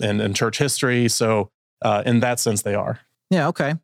and, 0.01 0.21
and 0.21 0.35
church 0.35 0.59
history. 0.59 1.09
So 1.09 1.51
uh, 1.83 2.03
in 2.05 2.19
that 2.19 2.41
sense, 2.41 2.63
they 2.63 2.75
are. 2.75 2.99
Yeah. 3.31 3.47
Okay. 3.47 3.75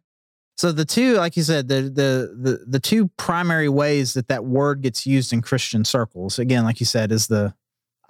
So 0.58 0.72
the 0.72 0.84
two, 0.84 1.14
like 1.14 1.36
you 1.36 1.44
said, 1.44 1.68
the 1.68 1.82
the 1.82 2.36
the 2.36 2.64
the 2.66 2.80
two 2.80 3.08
primary 3.16 3.68
ways 3.68 4.14
that 4.14 4.26
that 4.26 4.44
word 4.44 4.82
gets 4.82 5.06
used 5.06 5.32
in 5.32 5.40
Christian 5.40 5.84
circles, 5.84 6.40
again, 6.40 6.64
like 6.64 6.80
you 6.80 6.86
said, 6.86 7.12
is 7.12 7.28
the 7.28 7.54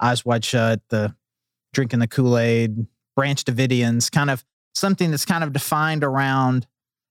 eyes 0.01 0.25
wide 0.25 0.43
shut, 0.43 0.81
the 0.89 1.15
drinking 1.73 1.99
the 1.99 2.07
Kool 2.07 2.39
Aid, 2.39 2.87
branch 3.15 3.45
Davidians, 3.45 4.11
kind 4.11 4.31
of 4.31 4.43
something 4.73 5.11
that's 5.11 5.25
kind 5.25 5.43
of 5.43 5.53
defined 5.53 6.03
around 6.03 6.65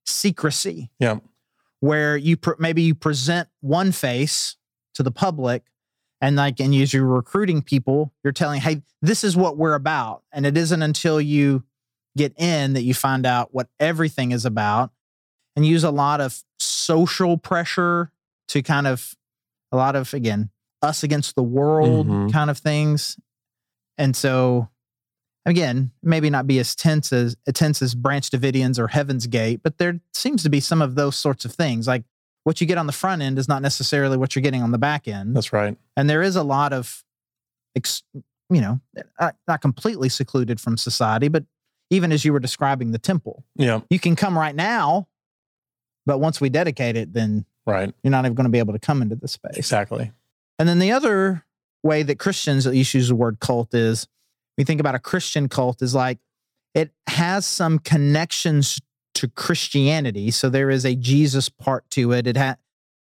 secrecy. 0.07 0.91
Yeah. 0.99 1.21
Where 1.79 2.17
you 2.17 2.37
pre- 2.37 2.57
maybe 2.59 2.83
you 2.83 2.97
present 2.97 3.49
one 3.61 3.93
face 3.93 4.57
to 4.95 5.05
the 5.05 5.13
public, 5.13 5.63
and 6.21 6.35
like, 6.35 6.59
and 6.59 6.75
as 6.75 6.93
you're 6.93 7.07
recruiting 7.07 7.63
people, 7.63 8.13
you're 8.25 8.33
telling, 8.33 8.61
hey, 8.61 8.83
this 9.03 9.23
is 9.23 9.37
what 9.37 9.57
we're 9.57 9.75
about, 9.75 10.25
and 10.33 10.45
it 10.45 10.57
isn't 10.57 10.83
until 10.83 11.21
you 11.21 11.63
get 12.17 12.33
in 12.37 12.73
that 12.73 12.83
you 12.83 12.93
find 12.93 13.25
out 13.25 13.51
what 13.55 13.69
everything 13.79 14.33
is 14.33 14.45
about 14.45 14.91
and 15.59 15.67
use 15.67 15.83
a 15.83 15.91
lot 15.91 16.21
of 16.21 16.41
social 16.61 17.37
pressure 17.37 18.13
to 18.47 18.63
kind 18.63 18.87
of 18.87 19.17
a 19.73 19.77
lot 19.77 19.97
of 19.97 20.15
again 20.15 20.51
us 20.83 21.03
against 21.03 21.35
the 21.35 21.43
world 21.43 22.07
Mhm. 22.07 22.33
kind 22.33 22.49
of 22.49 22.59
things 22.59 23.19
and 23.99 24.15
so 24.15 24.69
again 25.45 25.91
maybe 26.01 26.31
not 26.31 26.47
be 26.47 26.61
as 26.61 26.77
tense 26.77 27.13
as 27.13 27.37
tense 27.53 27.83
as 27.83 27.97
branch 27.97 28.31
davidians 28.31 28.79
or 28.79 28.87
heaven's 28.87 29.27
gate 29.27 29.61
but 29.65 29.79
there 29.79 29.99
seems 30.15 30.45
to 30.45 30.49
be 30.49 30.61
some 30.61 30.81
of 30.81 30.95
those 30.95 31.17
sorts 31.17 31.45
of 31.45 31.53
things 31.53 31.89
like 31.89 32.05
what 32.45 32.61
you 32.61 32.67
get 32.69 32.79
on 32.79 32.87
the 32.87 32.93
front 32.93 33.21
end 33.21 33.37
is 33.37 33.49
not 33.49 33.61
necessarily 33.61 34.17
what 34.17 34.37
you're 34.37 34.43
getting 34.45 34.63
on 34.63 34.71
the 34.71 34.79
back 34.79 35.09
end 35.09 35.35
That's 35.35 35.53
right. 35.53 35.77
and 35.97 36.09
there 36.09 36.23
is 36.23 36.37
a 36.37 36.45
lot 36.45 36.73
of 36.73 37.03
ex, 37.77 38.05
you 38.49 38.61
know 38.61 38.81
not, 39.21 39.35
not 39.49 39.61
completely 39.61 40.09
secluded 40.09 40.61
from 40.61 40.77
society 40.77 41.27
but 41.27 41.45
even 41.91 42.13
as 42.13 42.25
you 42.25 42.33
were 42.33 42.41
describing 42.41 42.93
the 42.93 42.99
temple 42.99 43.45
Yeah. 43.57 43.81
you 43.91 43.99
can 43.99 44.15
come 44.15 44.39
right 44.39 44.55
now, 44.55 45.09
but 46.09 46.19
once 46.21 46.41
we 46.41 46.49
dedicate 46.49 46.97
it, 46.97 47.13
then 47.13 47.45
Right. 47.67 47.95
you're 48.03 48.11
not 48.11 48.25
even 48.25 48.35
going 48.35 48.47
to 48.47 48.51
be 48.51 48.59
able 48.59 48.73
to 48.73 48.79
come 48.79 49.03
into 49.03 49.15
the 49.15 49.29
space. 49.29 49.59
Exactly. 49.59 50.11
And 50.59 50.67
then 50.67 50.79
the 50.79 50.91
other 50.91 51.45
way 51.83 52.03
that 52.03 52.19
Christians 52.19 52.67
at 52.67 52.73
least 52.73 52.95
use 52.95 53.09
the 53.09 53.15
word 53.15 53.41
cult 53.41 53.75
is 53.75 54.09
we 54.57 54.65
think 54.65 54.81
about 54.81 54.95
a 54.95 54.99
Christian 54.99 55.51
cult 55.51 55.83
is 55.83 55.95
like 55.95 56.19
it 56.75 56.93
has 57.09 57.45
some 57.45 57.79
connections 57.79 58.81
to 59.17 59.29
Christianity. 59.29 60.31
So 60.31 60.49
there 60.49 60.71
is 60.71 60.87
a 60.87 60.95
Jesus 60.95 61.51
part 61.51 61.89
to 61.91 62.13
it. 62.13 62.27
It 62.27 62.39
had, 62.39 62.57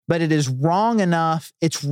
but 0.10 0.21
it 0.21 0.33
is 0.33 0.50
wrong 0.50 1.00
enough. 1.00 1.53
It's 1.62 1.88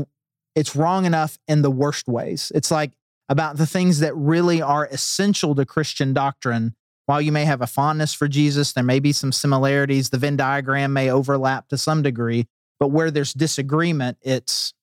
it's 0.54 0.76
wrong 0.76 1.06
enough 1.06 1.40
in 1.48 1.62
the 1.62 1.72
worst 1.72 2.10
ways. 2.10 2.52
It's 2.54 2.72
like 2.72 2.92
about 3.30 3.56
the 3.56 3.68
things 3.68 4.00
that 4.00 4.14
really 4.18 4.62
are 4.62 4.86
essential 4.92 5.56
to 5.56 5.66
Christian 5.66 6.14
doctrine. 6.14 6.76
While 7.10 7.22
you 7.22 7.32
may 7.32 7.46
have 7.46 7.64
a 7.64 7.66
fondness 7.66 8.14
for 8.14 8.28
Jesus, 8.28 8.74
there 8.74 8.84
may 8.84 9.00
be 9.00 9.14
some 9.14 9.32
similarities. 9.32 10.12
The 10.12 10.20
Venn 10.20 10.38
diagram 10.38 10.94
may 10.94 11.10
overlap 11.10 11.68
to 11.70 11.78
some 11.80 12.04
degree, 12.04 12.48
but 12.80 12.90
where 12.90 13.10
there's 13.10 13.34
disagreement, 13.34 14.20
it's 14.22 14.76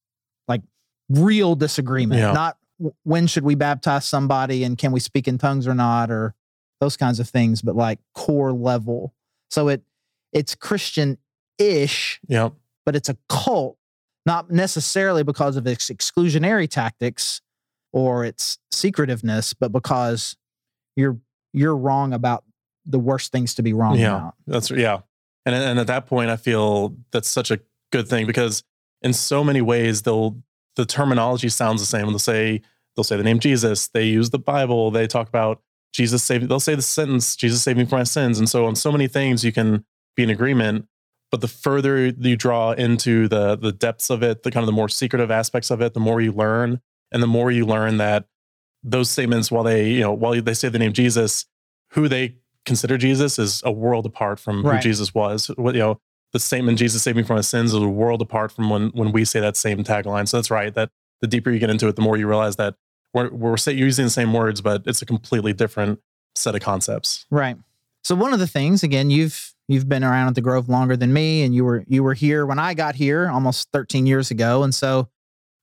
like 0.49 0.63
real 1.09 1.55
disagreement, 1.55 2.21
Yeah. 2.21 2.33
not 2.33 2.59
when 3.05 3.29
should 3.29 3.45
we 3.45 3.55
baptize 3.55 4.07
somebody 4.07 4.65
and 4.65 4.77
can 4.77 4.91
we 4.91 4.99
speak 4.99 5.29
in 5.29 5.39
tongues 5.39 5.69
or 5.69 5.75
not, 5.77 6.11
or 6.11 6.35
those 6.81 6.97
kinds 6.97 7.21
of 7.21 7.29
things, 7.29 7.63
but 7.63 7.77
like 7.77 8.01
core 8.13 8.53
level. 8.53 9.15
So 9.49 9.69
it 9.69 9.85
it's 10.33 10.57
Christian 10.57 11.19
ish, 11.59 12.19
Yeah. 12.27 12.49
but 12.85 12.97
it's 12.97 13.09
a 13.09 13.17
cult, 13.29 13.79
not 14.27 14.51
necessarily 14.51 15.23
because 15.23 15.55
of 15.57 15.65
its 15.65 15.91
exclusionary 15.91 16.69
tactics 16.69 17.41
or 17.93 18.25
its 18.25 18.59
secretiveness, 18.73 19.55
but 19.55 19.71
because 19.71 20.37
you're 20.97 21.21
you're 21.57 21.77
wrong 21.77 22.13
about 22.13 22.45
the 22.85 22.99
worst 22.99 23.33
things 23.33 23.55
to 23.55 23.63
be 23.63 23.73
wrong 23.73 23.99
Yeah. 23.99 24.17
about. 24.17 24.35
That's 24.47 24.71
yeah. 24.71 25.01
And 25.45 25.55
and 25.55 25.79
at 25.79 25.87
that 25.89 26.07
point 26.07 26.31
I 26.31 26.37
feel 26.37 26.95
that's 27.11 27.29
such 27.29 27.51
a 27.51 27.59
good 27.91 28.07
thing 28.09 28.27
because 28.27 28.63
in 29.03 29.13
so 29.13 29.43
many 29.43 29.61
ways 29.61 30.03
they'll 30.03 30.37
the 30.77 30.85
terminology 30.85 31.49
sounds 31.49 31.81
the 31.81 31.87
same. 31.87 32.07
They'll 32.09 32.19
say 32.19 32.61
they'll 32.95 33.05
say 33.05 33.17
the 33.17 33.25
name 33.25 33.41
Jesus, 33.41 33.89
they 33.89 34.05
use 34.05 34.31
the 34.31 34.39
Bible, 34.39 34.91
they 34.91 35.07
talk 35.07 35.29
about 35.29 35.63
Jesus 35.93 36.23
saved 36.23 36.49
they'll 36.49 36.61
say 36.61 36.75
the 36.75 36.83
sentence, 36.83 37.35
Jesus 37.35 37.63
saved 37.63 37.79
me 37.79 37.87
from 37.87 37.99
my 37.99 38.05
sins. 38.05 38.39
And 38.39 38.49
so 38.49 38.67
on 38.67 38.77
so 38.77 38.93
many 38.93 39.09
things 39.09 39.45
you 39.45 39.53
can 39.53 39.85
be 40.15 40.23
in 40.23 40.31
agreement. 40.31 40.87
But 41.33 41.41
the 41.41 41.49
further 41.49 42.07
you 42.07 42.37
draw 42.37 42.73
into 42.73 43.27
the 43.29 43.57
the 43.57 43.73
depths 43.73 44.11
of 44.11 44.23
it, 44.23 44.43
the 44.43 44.51
kind 44.51 44.63
of 44.63 44.67
the 44.67 44.73
more 44.73 44.89
secretive 44.89 45.31
aspects 45.31 45.71
of 45.71 45.81
it, 45.81 45.95
the 45.95 46.01
more 46.01 46.21
you 46.21 46.33
learn. 46.33 46.81
And 47.13 47.23
the 47.23 47.27
more 47.29 47.51
you 47.51 47.65
learn 47.65 47.97
that 47.99 48.27
those 48.83 49.11
statements, 49.11 49.51
while 49.51 49.65
they, 49.65 49.91
you 49.91 50.01
know, 50.01 50.13
while 50.13 50.41
they 50.41 50.55
say 50.55 50.69
the 50.69 50.79
name 50.79 50.93
Jesus, 50.93 51.47
who 51.93 52.09
they 52.09 52.37
consider 52.65 52.99
Jesus 52.99 53.39
is 53.39 53.63
a 53.65 53.73
world 53.73 54.07
apart 54.07 54.39
from 54.41 54.65
Right. 54.65 54.77
who 54.77 54.81
Jesus 54.83 55.15
was. 55.15 55.49
What 55.57 55.75
you 55.75 55.81
know, 55.81 56.01
the 56.33 56.41
statement 56.41 56.79
Jesus 56.79 57.03
saved 57.03 57.17
me 57.17 57.23
from 57.23 57.37
my 57.37 57.43
sins 57.43 57.73
is 57.73 57.83
a 57.83 57.89
world 57.89 58.21
apart 58.21 58.53
from 58.53 58.69
when 58.71 58.89
when 58.91 59.13
we 59.13 59.25
say 59.25 59.41
that 59.41 59.57
same 59.57 59.83
tagline. 59.85 60.29
So 60.29 60.37
that's 60.37 60.51
right. 60.51 60.75
That 60.75 60.91
the 61.21 61.27
deeper 61.27 61.51
you 61.51 61.59
get 61.59 61.71
into 61.71 61.89
it, 61.89 61.97
the 61.97 62.03
more 62.03 62.17
you 62.17 62.29
realize 62.29 62.57
that 62.57 62.75
we're 63.15 63.31
we're 63.31 63.57
using 63.69 64.05
the 64.07 64.11
same 64.11 64.33
words, 64.33 64.61
but 64.61 64.83
it's 64.87 65.01
a 65.01 65.07
completely 65.07 65.53
different 65.53 66.01
set 66.35 66.55
of 66.55 66.61
concepts. 66.61 67.25
Right. 67.31 67.57
So 68.05 68.15
one 68.15 68.33
of 68.33 68.39
the 68.39 68.47
things, 68.47 68.83
again, 68.83 69.11
you've 69.11 69.55
you've 69.69 69.89
been 69.89 70.05
around 70.05 70.29
at 70.29 70.35
the 70.35 70.41
Grove 70.41 70.69
longer 70.69 70.97
than 70.97 71.13
me, 71.13 71.43
and 71.43 71.55
you 71.55 71.65
were 71.65 71.85
you 71.89 72.03
were 72.03 72.15
here 72.15 72.45
when 72.45 72.59
I 72.59 72.75
got 72.75 72.97
here 72.97 73.29
almost 73.29 73.69
13 73.73 74.07
years 74.07 74.31
ago, 74.31 74.63
and 74.63 74.75
so, 74.75 75.09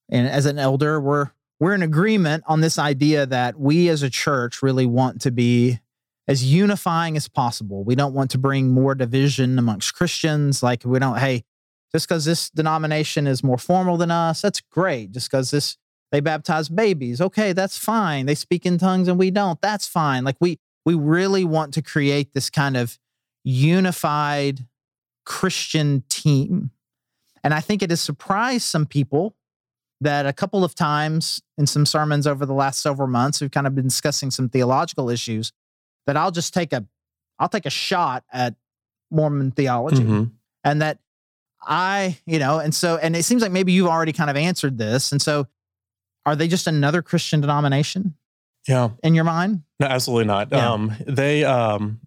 and 0.09 0.27
as 0.27 0.45
an 0.45 0.57
elder, 0.57 0.99
we're 0.99 1.29
we're 1.63 1.73
in 1.73 1.81
agreement 1.81 2.43
on 2.45 2.59
this 2.59 2.77
idea 2.77 3.25
that 3.25 3.57
we 3.57 3.87
as 3.87 4.03
a 4.03 4.09
church 4.09 4.61
really 4.61 4.85
want 4.85 5.21
to 5.21 5.31
be 5.31 5.79
as 6.27 6.43
unifying 6.43 7.15
as 7.15 7.29
possible. 7.29 7.85
We 7.85 7.95
don't 7.95 8.13
want 8.13 8.31
to 8.31 8.37
bring 8.37 8.67
more 8.67 8.93
division 8.95 9.57
amongst 9.57 9.93
Christians. 9.93 10.61
Like 10.61 10.83
we 10.83 10.99
don't, 10.99 11.17
hey, 11.17 11.45
just 11.93 12.05
because 12.05 12.25
this 12.25 12.49
denomination 12.49 13.27
is 13.27 13.45
more 13.45 13.57
formal 13.57 13.95
than 13.95 14.11
us, 14.11 14.41
that's 14.41 14.59
great. 14.59 15.11
Just 15.11 15.31
because 15.31 15.51
this 15.51 15.77
they 16.11 16.19
baptize 16.19 16.67
babies, 16.67 17.21
okay, 17.21 17.53
that's 17.53 17.77
fine. 17.77 18.25
They 18.25 18.35
speak 18.35 18.65
in 18.65 18.77
tongues 18.77 19.07
and 19.07 19.17
we 19.17 19.31
don't, 19.31 19.61
that's 19.61 19.87
fine. 19.87 20.25
Like 20.25 20.35
we 20.41 20.59
we 20.85 20.95
really 20.95 21.45
want 21.45 21.73
to 21.75 21.81
create 21.81 22.33
this 22.33 22.49
kind 22.49 22.75
of 22.75 22.99
unified 23.45 24.65
Christian 25.25 26.03
team. 26.09 26.71
And 27.41 27.53
I 27.53 27.61
think 27.61 27.81
it 27.81 27.89
has 27.89 28.01
surprised 28.01 28.65
some 28.65 28.85
people 28.85 29.37
that 30.01 30.25
a 30.25 30.33
couple 30.33 30.63
of 30.63 30.75
times 30.75 31.41
in 31.57 31.65
some 31.65 31.85
sermons 31.85 32.27
over 32.27 32.45
the 32.45 32.53
last 32.53 32.81
several 32.81 33.07
months, 33.07 33.39
we've 33.39 33.51
kind 33.51 33.67
of 33.67 33.75
been 33.75 33.87
discussing 33.87 34.31
some 34.31 34.49
theological 34.49 35.09
issues 35.09 35.51
that 36.07 36.17
I'll 36.17 36.31
just 36.31 36.53
take 36.53 36.73
a 36.73 36.85
I'll 37.39 37.49
take 37.49 37.65
a 37.65 37.71
shot 37.71 38.23
at 38.31 38.55
Mormon 39.09 39.51
theology 39.51 40.03
mm-hmm. 40.03 40.23
and 40.63 40.81
that 40.81 40.99
I, 41.61 42.17
you 42.25 42.39
know, 42.39 42.59
and 42.59 42.73
so 42.75 42.97
and 42.97 43.15
it 43.15 43.23
seems 43.23 43.41
like 43.41 43.51
maybe 43.51 43.71
you've 43.71 43.87
already 43.87 44.13
kind 44.13 44.29
of 44.29 44.35
answered 44.35 44.77
this. 44.77 45.11
And 45.11 45.21
so 45.21 45.47
are 46.25 46.35
they 46.35 46.47
just 46.47 46.67
another 46.67 47.01
Christian 47.01 47.41
denomination? 47.41 48.15
Yeah. 48.67 48.89
In 49.03 49.13
your 49.15 49.25
mind? 49.25 49.63
No, 49.79 49.87
absolutely 49.87 50.25
not. 50.25 50.49
Yeah. 50.51 50.71
Um 50.71 50.93
they 51.05 51.43
um 51.43 51.99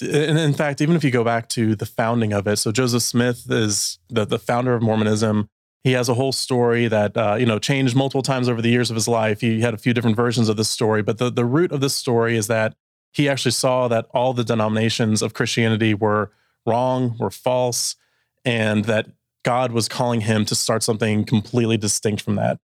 and 0.00 0.38
in 0.38 0.54
fact, 0.54 0.80
even 0.80 0.96
if 0.96 1.04
you 1.04 1.10
go 1.10 1.24
back 1.24 1.48
to 1.50 1.74
the 1.76 1.86
founding 1.86 2.32
of 2.32 2.46
it, 2.46 2.56
so 2.56 2.72
Joseph 2.72 3.02
Smith 3.02 3.50
is 3.50 3.98
the, 4.08 4.24
the 4.24 4.38
founder 4.38 4.74
of 4.74 4.82
Mormonism. 4.82 5.50
He 5.82 5.92
has 5.92 6.08
a 6.08 6.14
whole 6.14 6.32
story 6.32 6.88
that 6.88 7.16
uh, 7.16 7.36
you 7.38 7.46
know 7.46 7.58
changed 7.58 7.96
multiple 7.96 8.22
times 8.22 8.48
over 8.48 8.60
the 8.60 8.68
years 8.68 8.90
of 8.90 8.96
his 8.96 9.08
life. 9.08 9.40
He 9.40 9.60
had 9.60 9.74
a 9.74 9.78
few 9.78 9.94
different 9.94 10.16
versions 10.16 10.48
of 10.48 10.56
this 10.56 10.68
story, 10.68 11.02
but 11.02 11.18
the, 11.18 11.30
the 11.30 11.44
root 11.44 11.72
of 11.72 11.80
this 11.80 11.94
story 11.94 12.36
is 12.36 12.46
that 12.48 12.74
he 13.12 13.28
actually 13.28 13.52
saw 13.52 13.88
that 13.88 14.06
all 14.12 14.32
the 14.32 14.44
denominations 14.44 15.22
of 15.22 15.34
Christianity 15.34 15.94
were 15.94 16.30
wrong, 16.66 17.16
were 17.18 17.30
false, 17.30 17.96
and 18.44 18.84
that 18.84 19.06
God 19.42 19.72
was 19.72 19.88
calling 19.88 20.22
him 20.22 20.44
to 20.44 20.54
start 20.54 20.82
something 20.82 21.24
completely 21.24 21.76
distinct 21.76 22.22
from 22.22 22.36
that. 22.36 22.58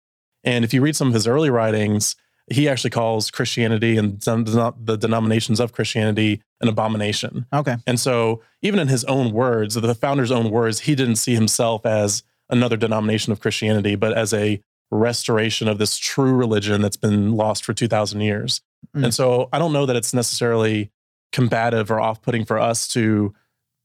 And 0.43 0.65
if 0.65 0.75
you 0.75 0.83
read 0.83 0.97
some 0.97 1.09
of 1.09 1.15
his 1.15 1.27
early 1.27 1.51
writings, 1.51 2.17
he 2.51 2.69
actually 2.69 2.91
calls 2.91 3.31
Christianity 3.31 3.97
and 3.97 4.21
the 4.21 4.99
denominations 5.01 5.61
of 5.61 5.73
Christianity 5.73 6.43
an 6.61 6.69
abomination. 6.69 7.47
Okay. 7.53 7.77
And 7.87 7.99
so, 7.99 8.43
even 8.61 8.79
in 8.79 8.89
his 8.89 9.05
own 9.05 9.33
words, 9.33 9.75
the 9.75 9.95
founder's 9.95 10.31
own 10.31 10.51
words, 10.51 10.81
he 10.81 10.95
didn't 10.95 11.17
see 11.17 11.35
himself 11.35 11.87
as 11.87 12.23
another 12.51 12.77
denomination 12.77 13.33
of 13.33 13.41
Christianity, 13.41 13.95
but 13.95 14.13
as 14.13 14.33
a 14.33 14.61
restoration 14.91 15.69
of 15.69 15.79
this 15.79 15.97
true 15.97 16.35
religion 16.35 16.83
that's 16.83 16.97
been 16.97 17.33
lost 17.33 17.65
for 17.65 17.73
2,000 17.73 18.21
years. 18.21 18.61
Mm. 18.95 19.05
And 19.05 19.15
so 19.15 19.49
I 19.53 19.59
don't 19.59 19.73
know 19.73 19.87
that 19.87 19.97
it's 19.97 20.15
necessarily 20.15 20.91
combative 21.33 21.91
or 21.91 22.01
off-putting 22.01 22.45
for 22.45 22.59
us 22.59 22.87
to 22.89 23.35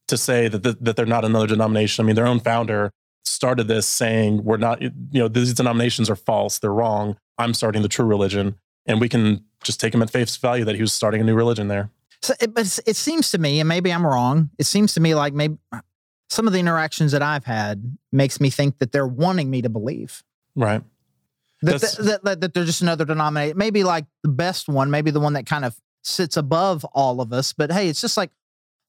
to 0.08 0.18
say 0.18 0.48
that 0.48 0.64
that 0.64 0.96
they're 0.96 1.06
not 1.06 1.26
another 1.26 1.48
denomination. 1.48 2.04
I 2.04 2.06
mean, 2.06 2.16
their 2.16 2.28
own 2.28 2.40
founder 2.40 2.92
started 3.26 3.68
this 3.68 3.88
saying 3.88 4.44
we're 4.44 4.58
not 4.58 4.82
you 4.82 4.92
know 5.14 5.28
these 5.28 5.54
denominations 5.54 6.10
are 6.10 6.16
false, 6.16 6.60
they're 6.60 6.74
wrong. 6.74 7.18
I'm 7.38 7.54
starting 7.54 7.82
the 7.82 7.88
true 7.88 8.06
religion, 8.06 8.56
and 8.86 9.00
we 9.00 9.10
can 9.10 9.46
just 9.64 9.80
take 9.80 9.94
him 9.94 10.02
at 10.02 10.10
face 10.10 10.36
value 10.38 10.66
that 10.66 10.76
he 10.76 10.82
was 10.82 10.94
starting 10.94 11.22
a 11.22 11.24
new 11.24 11.36
religion 11.36 11.68
there. 11.68 11.90
So, 12.22 12.34
it, 12.42 12.54
but 12.54 12.80
it 12.86 12.96
seems 12.96 13.32
to 13.32 13.38
me, 13.38 13.60
and 13.60 13.70
maybe 13.70 13.94
I'm 13.94 14.06
wrong. 14.06 14.50
It 14.58 14.66
seems 14.66 14.94
to 14.96 15.00
me 15.00 15.16
like 15.16 15.34
maybe 15.34 15.58
some 16.30 16.48
of 16.48 16.54
the 16.54 16.60
interactions 16.60 17.12
that 17.12 17.22
I've 17.22 17.46
had 17.46 17.98
makes 18.12 18.40
me 18.40 18.50
think 18.50 18.78
that 18.80 18.92
they're 18.92 19.08
wanting 19.08 19.50
me 19.50 19.62
to 19.62 19.70
believe. 19.70 20.24
Right. 20.56 20.82
That, 21.62 21.82
that, 21.82 22.24
that, 22.24 22.42
that, 22.42 22.54
they're 22.54 22.66
just 22.66 22.82
another 22.82 23.04
denomination. 23.04 23.58
Maybe 23.58 23.84
like 23.84 24.06
the 24.24 24.30
best 24.30 24.70
one, 24.70 24.92
maybe 24.92 25.12
the 25.12 25.20
one 25.20 25.34
that 25.34 25.46
kind 25.46 25.66
of 25.66 25.76
sits 26.04 26.38
above 26.38 26.86
all 26.86 27.20
of 27.20 27.34
us. 27.34 27.52
But 27.52 27.72
hey, 27.72 27.90
it's 27.90 28.00
just 28.00 28.16
like 28.16 28.32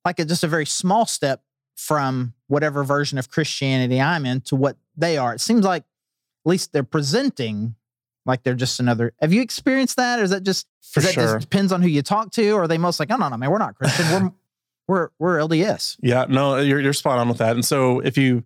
like 0.05 0.19
a, 0.19 0.25
just 0.25 0.45
a 0.45 0.49
very 0.49 0.67
small 0.67 1.05
step 1.07 1.43
from 1.77 2.35
whatever 2.47 2.85
version 2.85 3.19
of 3.19 3.31
Christianity 3.31 4.01
I'm 4.01 4.25
in 4.25 4.43
to 4.43 4.57
what 4.57 4.77
they 4.97 5.17
are. 5.17 5.35
It 5.35 5.41
seems 5.41 5.65
like 5.65 5.83
at 5.83 6.49
least 6.49 6.73
they're 6.73 6.83
presenting 6.83 7.75
like 8.27 8.43
they're 8.43 8.55
just 8.55 8.79
another. 8.81 9.15
Have 9.21 9.33
you 9.33 9.43
experienced 9.43 9.97
that, 9.97 10.21
or 10.21 10.25
is 10.25 10.31
that 10.31 10.43
just 10.43 10.67
for 10.83 11.01
that 11.01 11.15
sure 11.15 11.25
just 11.25 11.41
depends 11.41 11.73
on 11.73 11.83
who 11.83 11.89
you 11.89 12.03
talk 12.03 12.31
to, 12.33 12.51
or 12.51 12.63
are 12.63 12.69
they 12.69 12.79
most 12.79 13.01
like, 13.01 13.11
oh 13.11 13.17
no, 13.17 13.29
no, 13.29 13.37
man, 13.37 13.51
we're 13.51 13.59
not 13.59 13.75
Christian, 13.75 14.07
we're 14.13 14.33
we're 14.91 15.11
we're 15.21 15.39
LDS. 15.39 15.99
Yeah, 16.03 16.27
no, 16.29 16.59
you're 16.59 16.81
you're 16.81 16.93
spot 16.93 17.19
on 17.19 17.29
with 17.29 17.39
that. 17.39 17.53
And 17.53 17.65
so 17.65 18.01
if 18.01 18.19
you, 18.19 18.43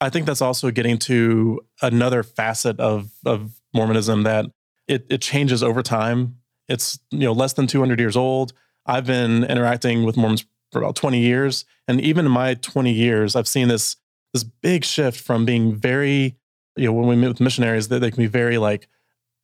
I 0.00 0.08
think 0.08 0.24
that's 0.24 0.40
also 0.40 0.70
getting 0.70 0.96
to 1.00 1.60
another 1.82 2.22
facet 2.22 2.80
of 2.80 3.10
of 3.26 3.60
Mormonism 3.74 4.22
that 4.22 4.46
it, 4.88 5.06
it 5.10 5.20
changes 5.20 5.62
over 5.62 5.82
time. 5.82 6.38
It's 6.66 6.98
you 7.10 7.20
know 7.20 7.32
less 7.32 7.52
than 7.52 7.66
200 7.66 8.00
years 8.00 8.16
old. 8.16 8.54
I've 8.86 9.06
been 9.06 9.44
interacting 9.44 10.04
with 10.04 10.16
Mormons 10.16 10.46
for 10.72 10.78
about 10.78 10.96
20 10.96 11.20
years, 11.20 11.66
and 11.86 12.00
even 12.00 12.24
in 12.24 12.32
my 12.32 12.54
20 12.54 12.90
years, 12.90 13.36
I've 13.36 13.46
seen 13.46 13.68
this 13.68 13.96
this 14.32 14.44
big 14.44 14.86
shift 14.86 15.20
from 15.20 15.44
being 15.44 15.74
very 15.74 16.38
you 16.74 16.86
know 16.86 16.94
when 16.94 17.06
we 17.06 17.16
meet 17.16 17.28
with 17.28 17.40
missionaries 17.40 17.88
that 17.88 17.98
they, 17.98 18.06
they 18.06 18.10
can 18.10 18.22
be 18.22 18.28
very 18.28 18.56
like 18.56 18.88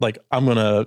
like 0.00 0.17
I'm 0.31 0.47
gonna 0.47 0.87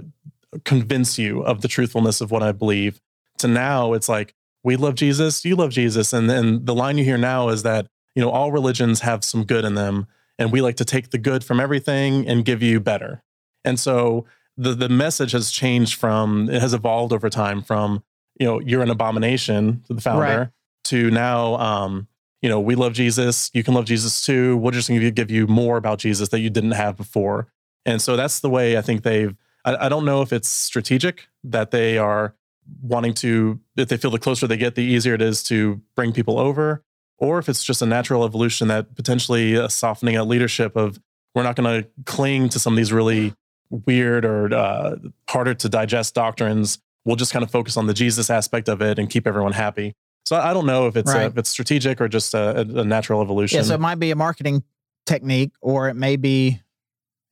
convince 0.65 1.19
you 1.19 1.43
of 1.43 1.61
the 1.61 1.67
truthfulness 1.67 2.19
of 2.19 2.31
what 2.31 2.41
I 2.41 2.51
believe 2.51 2.99
to 3.37 3.47
now 3.47 3.93
it's 3.93 4.09
like 4.09 4.33
we 4.63 4.75
love 4.75 4.95
Jesus, 4.95 5.43
you 5.43 5.55
love 5.55 5.71
Jesus, 5.71 6.13
and 6.13 6.29
then 6.29 6.65
the 6.65 6.75
line 6.75 6.97
you 6.97 7.03
hear 7.03 7.17
now 7.17 7.49
is 7.49 7.63
that 7.63 7.87
you 8.15 8.21
know 8.21 8.29
all 8.29 8.51
religions 8.51 9.01
have 9.01 9.23
some 9.23 9.43
good 9.43 9.65
in 9.65 9.75
them, 9.75 10.07
and 10.37 10.51
we 10.51 10.61
like 10.61 10.75
to 10.77 10.85
take 10.85 11.11
the 11.11 11.17
good 11.17 11.43
from 11.43 11.59
everything 11.59 12.27
and 12.27 12.45
give 12.45 12.61
you 12.61 12.79
better. 12.79 13.23
And 13.65 13.79
so 13.79 14.25
the 14.57 14.73
the 14.73 14.89
message 14.89 15.31
has 15.31 15.51
changed 15.51 15.99
from 15.99 16.49
it 16.49 16.61
has 16.61 16.73
evolved 16.73 17.13
over 17.13 17.29
time 17.29 17.61
from 17.61 18.03
you 18.39 18.45
know 18.45 18.59
you're 18.59 18.83
an 18.83 18.89
abomination 18.89 19.83
to 19.87 19.93
the 19.93 20.01
founder 20.01 20.21
right. 20.21 20.49
to 20.85 21.09
now 21.09 21.55
um, 21.55 22.07
you 22.41 22.49
know 22.49 22.59
we 22.59 22.75
love 22.75 22.93
Jesus, 22.93 23.49
you 23.53 23.63
can 23.63 23.73
love 23.73 23.85
Jesus 23.85 24.25
too. 24.25 24.57
We'll 24.57 24.71
just 24.71 24.89
give 24.89 25.01
you, 25.01 25.11
give 25.11 25.31
you 25.31 25.47
more 25.47 25.77
about 25.77 25.99
Jesus 25.99 26.29
that 26.29 26.39
you 26.39 26.49
didn't 26.49 26.71
have 26.71 26.97
before. 26.97 27.47
And 27.85 28.01
so 28.01 28.15
that's 28.15 28.39
the 28.39 28.49
way 28.49 28.77
I 28.77 28.81
think 28.81 29.03
they've. 29.03 29.35
I, 29.65 29.85
I 29.85 29.89
don't 29.89 30.05
know 30.05 30.21
if 30.21 30.31
it's 30.33 30.49
strategic 30.49 31.27
that 31.43 31.71
they 31.71 31.97
are 31.97 32.35
wanting 32.81 33.13
to. 33.15 33.59
If 33.77 33.89
they 33.89 33.97
feel 33.97 34.11
the 34.11 34.19
closer 34.19 34.47
they 34.47 34.57
get, 34.57 34.75
the 34.75 34.83
easier 34.83 35.13
it 35.13 35.21
is 35.21 35.43
to 35.45 35.81
bring 35.95 36.13
people 36.13 36.39
over, 36.39 36.83
or 37.17 37.39
if 37.39 37.49
it's 37.49 37.63
just 37.63 37.81
a 37.81 37.85
natural 37.85 38.23
evolution 38.23 38.67
that 38.69 38.95
potentially 38.95 39.55
a 39.55 39.69
softening 39.69 40.15
at 40.15 40.27
leadership 40.27 40.75
of 40.75 40.99
we're 41.35 41.43
not 41.43 41.55
going 41.55 41.83
to 41.83 41.89
cling 42.05 42.49
to 42.49 42.59
some 42.59 42.73
of 42.73 42.77
these 42.77 42.91
really 42.91 43.33
weird 43.69 44.25
or 44.25 44.53
uh, 44.53 44.95
harder 45.29 45.53
to 45.53 45.69
digest 45.69 46.13
doctrines. 46.13 46.79
We'll 47.05 47.15
just 47.15 47.31
kind 47.31 47.43
of 47.43 47.49
focus 47.49 47.77
on 47.77 47.87
the 47.87 47.93
Jesus 47.93 48.29
aspect 48.29 48.69
of 48.69 48.81
it 48.81 48.99
and 48.99 49.09
keep 49.09 49.25
everyone 49.25 49.53
happy. 49.53 49.95
So 50.25 50.35
I 50.35 50.53
don't 50.53 50.67
know 50.67 50.87
if 50.87 50.95
it's 50.95 51.11
right. 51.11 51.23
a, 51.23 51.25
if 51.27 51.37
it's 51.37 51.49
strategic 51.49 51.99
or 51.99 52.07
just 52.07 52.33
a, 52.33 52.59
a, 52.59 52.85
natural 52.85 53.21
evolution. 53.21 53.57
Yeah, 53.57 53.63
so 53.63 53.73
it 53.73 53.79
might 53.79 53.95
be 53.95 54.11
a 54.11 54.15
marketing 54.15 54.63
technique, 55.05 55.51
or 55.61 55.89
it 55.89 55.95
may 55.95 56.15
be 56.15 56.61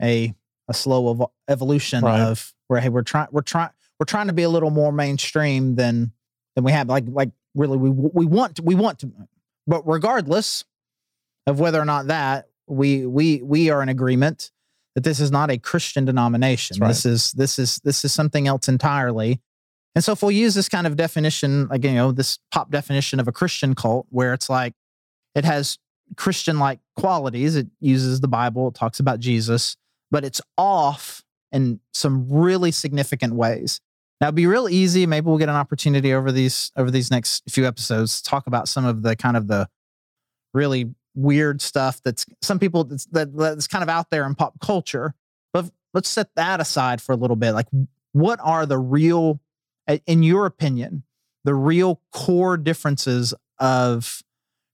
a 0.01 0.33
a 0.67 0.73
slow 0.73 1.11
ev- 1.11 1.29
evolution 1.47 2.03
right. 2.03 2.19
of 2.19 2.53
where 2.67 2.79
hey 2.79 2.89
we're 2.89 3.03
trying 3.03 3.27
we're 3.31 3.41
trying 3.41 3.69
we're 3.99 4.05
trying 4.05 4.27
to 4.27 4.33
be 4.33 4.43
a 4.43 4.49
little 4.49 4.71
more 4.71 4.91
mainstream 4.91 5.75
than 5.75 6.11
than 6.55 6.63
we 6.63 6.71
have 6.71 6.87
like 6.87 7.05
like 7.07 7.31
really 7.55 7.77
we 7.77 7.89
we 7.89 8.25
want 8.25 8.55
to, 8.55 8.63
we 8.63 8.75
want 8.75 8.99
to 8.99 9.11
but 9.67 9.87
regardless 9.87 10.63
of 11.47 11.59
whether 11.59 11.79
or 11.79 11.85
not 11.85 12.07
that 12.07 12.49
we 12.67 13.05
we 13.05 13.41
we 13.41 13.69
are 13.69 13.81
in 13.81 13.89
agreement 13.89 14.51
that 14.95 15.03
this 15.03 15.19
is 15.19 15.31
not 15.31 15.49
a 15.51 15.57
Christian 15.57 16.05
denomination. 16.05 16.77
Right. 16.79 16.89
This 16.89 17.05
is 17.05 17.31
this 17.33 17.59
is 17.59 17.79
this 17.83 18.03
is 18.03 18.13
something 18.13 18.47
else 18.47 18.67
entirely. 18.67 19.39
And 19.95 20.03
so 20.03 20.11
if 20.11 20.21
we'll 20.21 20.31
use 20.31 20.53
this 20.53 20.69
kind 20.69 20.85
of 20.85 20.95
definition, 20.95 21.67
like 21.67 21.83
you 21.83 21.93
know, 21.93 22.11
this 22.11 22.39
pop 22.51 22.69
definition 22.69 23.19
of 23.19 23.27
a 23.27 23.31
Christian 23.31 23.75
cult, 23.75 24.07
where 24.09 24.33
it's 24.33 24.49
like 24.49 24.73
it 25.35 25.45
has 25.45 25.77
Christian-like 26.15 26.79
qualities. 26.97 27.55
It 27.55 27.67
uses 27.79 28.19
the 28.19 28.27
Bible, 28.27 28.69
it 28.69 28.73
talks 28.73 28.99
about 28.99 29.19
Jesus, 29.19 29.77
but 30.11 30.23
it's 30.23 30.41
off 30.57 31.23
in 31.51 31.79
some 31.93 32.27
really 32.29 32.71
significant 32.71 33.35
ways. 33.35 33.81
Now, 34.21 34.27
it'd 34.27 34.35
be 34.35 34.47
real 34.47 34.67
easy. 34.67 35.05
Maybe 35.05 35.27
we'll 35.27 35.37
get 35.37 35.49
an 35.49 35.55
opportunity 35.55 36.13
over 36.13 36.31
these 36.31 36.71
over 36.75 36.91
these 36.91 37.09
next 37.09 37.43
few 37.49 37.65
episodes 37.65 38.21
to 38.21 38.29
talk 38.29 38.47
about 38.47 38.67
some 38.67 38.85
of 38.85 39.01
the 39.01 39.15
kind 39.15 39.37
of 39.37 39.47
the 39.47 39.69
really 40.53 40.93
weird 41.15 41.61
stuff 41.61 42.01
that's 42.03 42.25
some 42.41 42.59
people 42.59 42.83
that's, 42.83 43.05
that, 43.07 43.35
that's 43.35 43.67
kind 43.67 43.83
of 43.83 43.89
out 43.89 44.09
there 44.09 44.25
in 44.25 44.35
pop 44.35 44.59
culture. 44.59 45.13
But 45.53 45.69
let's 45.93 46.09
set 46.09 46.35
that 46.35 46.59
aside 46.59 47.01
for 47.01 47.13
a 47.13 47.15
little 47.15 47.35
bit. 47.35 47.53
Like, 47.53 47.67
what 48.11 48.39
are 48.41 48.65
the 48.65 48.77
real, 48.77 49.39
in 50.05 50.23
your 50.23 50.45
opinion, 50.45 51.03
the 51.43 51.55
real 51.55 52.01
core 52.11 52.57
differences 52.57 53.33
of 53.57 54.21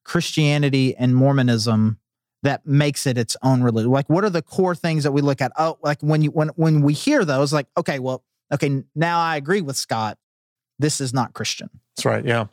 Christianity 0.04 0.96
and 0.96 1.16
Mormonism 1.16 2.00
that 2.44 2.66
makes 2.66 3.08
it 3.08 3.18
its 3.18 3.38
own 3.42 3.62
religion? 3.62 3.92
Like, 3.92 4.10
what 4.10 4.24
are 4.24 4.30
the 4.30 4.42
core 4.42 4.76
things 4.76 5.04
that 5.04 5.12
we 5.12 5.22
look 5.22 5.42
at? 5.42 5.52
Oh, 5.58 5.78
like 5.82 6.02
when 6.02 6.22
you 6.22 6.32
when 6.32 6.50
when 6.50 6.82
we 6.82 6.94
hear 6.94 7.24
those, 7.26 7.54
like, 7.54 7.68
okay, 7.78 8.00
well, 8.00 8.24
okay, 8.54 8.84
now 8.96 9.20
I 9.20 9.38
agree 9.38 9.62
with 9.62 9.78
Scott. 9.78 10.18
This 10.80 11.00
is 11.00 11.14
not 11.14 11.34
Christian. 11.34 11.70
That's 11.96 12.06
right. 12.06 12.26
Yeah. 12.26 12.48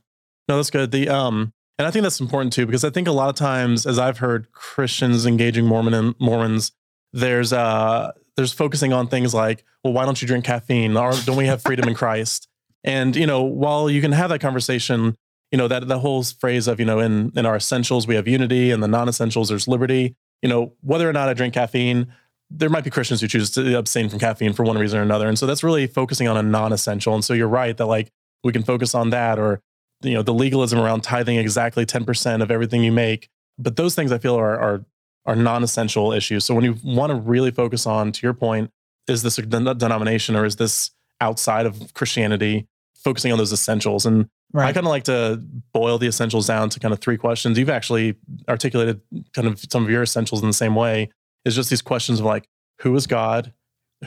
No, 0.49 0.57
that's 0.57 0.71
good. 0.71 0.91
The 0.91 1.09
um, 1.09 1.53
and 1.79 1.87
I 1.87 1.91
think 1.91 2.03
that's 2.03 2.21
important 2.21 2.53
too 2.53 2.67
because 2.67 2.85
I 2.85 2.91
think 2.91 3.09
a 3.09 3.13
lot 3.13 3.29
of 3.29 3.37
times, 3.37 3.87
as 3.87 3.99
I've 3.99 4.19
heard 4.19 4.53
Christians 4.53 5.27
engaging 5.27 5.67
Mormon 5.67 5.95
and 5.95 6.15
Mormons, 6.21 6.73
there's 7.13 7.53
uh, 7.53 8.13
there's 8.37 8.53
focusing 8.53 8.93
on 8.93 9.09
things 9.09 9.35
like, 9.35 9.65
well, 9.83 9.93
why 9.93 10.05
don't 10.05 10.21
you 10.21 10.29
drink 10.29 10.45
caffeine? 10.45 10.97
Or 10.97 11.13
don't 11.25 11.37
we 11.37 11.47
have 11.47 11.63
freedom 11.63 11.89
in 11.89 11.95
Christ? 11.95 12.49
And 12.85 13.17
you 13.17 13.27
know, 13.27 13.43
while 13.43 13.91
you 13.91 14.01
can 14.01 14.13
have 14.13 14.31
that 14.31 14.41
conversation, 14.41 15.17
you 15.53 15.59
know 15.59 15.69
that 15.69 15.87
the 15.87 16.01
whole 16.01 16.25
phrase 16.25 16.67
of 16.67 16.81
you 16.81 16.87
know 16.87 16.99
in 16.99 17.31
in 17.37 17.47
our 17.47 17.55
essentials 17.55 18.07
we 18.07 18.17
have 18.17 18.27
unity 18.27 18.71
and 18.73 18.83
the 18.83 18.89
non-essentials 18.89 19.51
there's 19.51 19.69
liberty 19.69 20.17
you 20.41 20.49
know 20.49 20.73
whether 20.81 21.09
or 21.09 21.13
not 21.13 21.29
i 21.29 21.35
drink 21.35 21.55
caffeine 21.55 22.13
there 22.55 22.71
might 22.71 22.85
be 22.85 22.91
christians 22.91 23.21
who 23.21 23.29
choose 23.29 23.51
to 23.51 23.79
abstain 23.79 24.09
from 24.09 24.19
caffeine 24.19 24.53
for 24.53 24.65
one 24.65 24.79
reason 24.79 24.99
or 24.99 25.03
another 25.03 25.29
and 25.29 25.39
so 25.39 25.47
that's 25.47 25.63
really 25.63 25.87
focusing 25.87 26.29
on 26.29 26.37
a 26.37 26.43
non-essential 26.43 27.15
and 27.15 27.25
so 27.25 27.33
you're 27.33 27.49
right 27.49 27.77
that 27.77 27.87
like 27.87 28.11
we 28.45 28.53
can 28.53 28.63
focus 28.63 28.95
on 28.95 29.11
that 29.11 29.39
or 29.39 29.61
you 30.03 30.15
know 30.15 30.23
the 30.23 30.35
legalism 30.35 30.79
around 30.79 31.03
tithing 31.03 31.39
exactly 31.39 31.87
10% 31.87 32.43
of 32.43 32.51
everything 32.51 32.83
you 32.83 32.93
make 32.93 33.29
but 33.59 33.77
those 33.77 33.95
things 33.95 34.13
i 34.13 34.19
feel 34.19 34.35
are 34.35 34.59
are 34.59 34.85
are 35.25 35.37
non-essential 35.37 36.13
issues 36.13 36.45
so 36.45 36.55
when 36.55 36.65
you 36.65 36.77
want 36.83 37.11
to 37.11 37.17
really 37.17 37.51
focus 37.51 37.87
on 37.87 38.13
to 38.13 38.27
your 38.27 38.35
point 38.35 38.71
is 39.09 39.23
this 39.23 39.39
a 39.39 39.43
denomination 39.43 40.37
or 40.37 40.45
is 40.45 40.57
this 40.57 40.91
outside 41.21 41.67
of 41.67 41.95
christianity 41.95 42.67
focusing 42.95 43.33
on 43.33 43.39
those 43.39 43.53
essentials 43.53 44.07
and 44.07 44.29
Right. 44.53 44.69
I 44.69 44.73
kind 44.73 44.87
of 44.87 44.91
like 44.91 45.05
to 45.05 45.43
boil 45.73 45.97
the 45.99 46.07
essentials 46.07 46.47
down 46.47 46.69
to 46.71 46.81
kind 46.81 46.93
of 46.93 47.01
three 47.01 47.17
questions. 47.17 47.59
You've 47.59 47.71
actually 47.71 48.17
articulated 48.49 49.01
kind 49.33 49.49
of 49.49 49.65
some 49.71 49.83
of 49.83 49.91
your 49.91 50.03
essentials 50.03 50.43
in 50.43 50.47
the 50.47 50.53
same 50.53 50.75
way. 50.75 51.09
Is 51.45 51.55
just 51.57 51.71
these 51.71 51.83
questions 51.83 52.21
of 52.21 52.27
like, 52.27 52.49
who 52.81 52.95
is 52.95 53.07
God, 53.07 53.53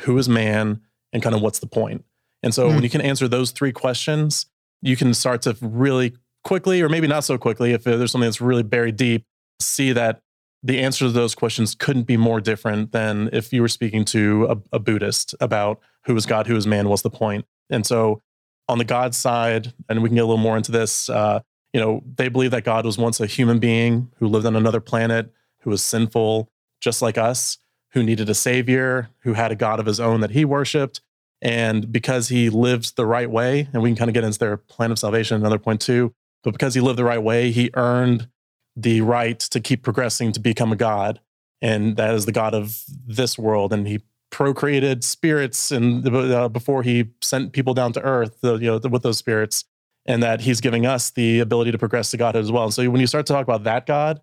who 0.01 0.17
is 0.17 0.29
man, 0.29 0.81
and 1.11 1.21
kind 1.21 1.35
of 1.35 1.41
what's 1.41 1.59
the 1.59 1.67
point? 1.67 2.05
And 2.43 2.53
so 2.53 2.63
mm. 2.63 2.69
when 2.69 2.77
hmm. 2.77 2.83
you 2.83 2.89
can 2.89 3.01
answer 3.01 3.27
those 3.27 3.51
three 3.51 3.71
questions, 3.71 4.45
you 4.81 4.95
can 4.95 5.13
start 5.13 5.41
to 5.43 5.57
really 5.61 6.15
quickly, 6.43 6.81
or 6.81 6.89
maybe 6.89 7.07
not 7.07 7.23
so 7.23 7.37
quickly, 7.37 7.73
if 7.73 7.83
there's 7.83 8.11
something 8.11 8.27
that's 8.27 8.41
really 8.41 8.63
buried 8.63 8.95
deep, 8.95 9.25
see 9.59 9.91
that 9.93 10.21
the 10.63 10.79
answer 10.79 11.05
to 11.05 11.11
those 11.11 11.35
questions 11.35 11.75
couldn't 11.75 12.03
be 12.03 12.17
more 12.17 12.41
different 12.41 12.91
than 12.91 13.29
if 13.31 13.53
you 13.53 13.61
were 13.61 13.67
speaking 13.67 14.05
to 14.05 14.45
a, 14.45 14.75
a 14.77 14.79
Buddhist 14.79 15.35
about 15.39 15.79
who 16.05 16.15
is 16.15 16.25
God, 16.25 16.47
who 16.47 16.55
is 16.55 16.65
man, 16.65 16.89
what's 16.89 17.01
the 17.01 17.09
point? 17.09 17.45
And 17.69 17.85
so 17.85 18.21
on 18.67 18.77
the 18.77 18.83
God 18.83 19.13
side, 19.13 19.73
and 19.89 20.01
we 20.01 20.09
can 20.09 20.15
get 20.15 20.23
a 20.23 20.25
little 20.25 20.37
more 20.37 20.57
into 20.57 20.71
this, 20.71 21.09
uh, 21.09 21.41
you 21.73 21.79
know, 21.79 22.03
they 22.15 22.29
believe 22.29 22.51
that 22.51 22.63
God 22.63 22.85
was 22.85 22.97
once 22.97 23.19
a 23.19 23.27
human 23.27 23.59
being 23.59 24.11
who 24.17 24.27
lived 24.27 24.45
on 24.45 24.55
another 24.55 24.79
planet, 24.79 25.31
who 25.61 25.69
was 25.69 25.83
sinful, 25.83 26.49
just 26.85 27.01
like 27.01 27.17
us, 27.17 27.57
who 27.91 28.03
needed 28.03 28.29
a 28.29 28.35
savior, 28.35 29.09
who 29.23 29.33
had 29.33 29.51
a 29.51 29.55
God 29.55 29.79
of 29.79 29.87
his 29.87 29.99
own 29.99 30.21
that 30.21 30.31
he 30.31 30.45
worshiped. 30.45 31.01
And 31.41 31.91
because 31.91 32.29
he 32.29 32.49
lived 32.49 32.95
the 32.95 33.05
right 33.05 33.29
way, 33.29 33.67
and 33.73 33.81
we 33.81 33.89
can 33.89 33.97
kind 33.97 34.09
of 34.09 34.13
get 34.13 34.23
into 34.23 34.39
their 34.39 34.55
plan 34.55 34.91
of 34.91 34.99
salvation, 34.99 35.35
another 35.35 35.59
point 35.59 35.81
too, 35.81 36.13
but 36.43 36.51
because 36.51 36.75
he 36.75 36.81
lived 36.81 36.99
the 36.99 37.03
right 37.03 37.21
way, 37.21 37.51
he 37.51 37.71
earned 37.73 38.29
the 38.75 39.01
right 39.01 39.39
to 39.39 39.59
keep 39.59 39.81
progressing 39.81 40.31
to 40.33 40.39
become 40.39 40.71
a 40.71 40.75
God. 40.75 41.19
And 41.61 41.97
that 41.97 42.13
is 42.13 42.25
the 42.25 42.31
God 42.31 42.53
of 42.53 42.83
this 43.07 43.37
world. 43.37 43.73
And 43.73 43.87
he 43.87 44.01
procreated 44.29 45.03
spirits 45.03 45.71
and 45.71 46.07
uh, 46.07 46.49
before 46.49 46.83
he 46.83 47.05
sent 47.21 47.53
people 47.53 47.73
down 47.73 47.93
to 47.93 48.01
earth, 48.01 48.37
you 48.43 48.59
know, 48.59 48.79
with 48.89 49.01
those 49.01 49.17
spirits, 49.17 49.63
and 50.05 50.21
that 50.21 50.41
he's 50.41 50.61
giving 50.61 50.85
us 50.85 51.09
the 51.09 51.39
ability 51.39 51.71
to 51.71 51.77
progress 51.77 52.11
to 52.11 52.17
Godhood 52.17 52.43
as 52.43 52.51
well. 52.51 52.65
And 52.65 52.73
so 52.73 52.87
when 52.89 53.01
you 53.01 53.07
start 53.07 53.25
to 53.25 53.33
talk 53.33 53.43
about 53.43 53.63
that 53.63 53.87
God, 53.87 54.21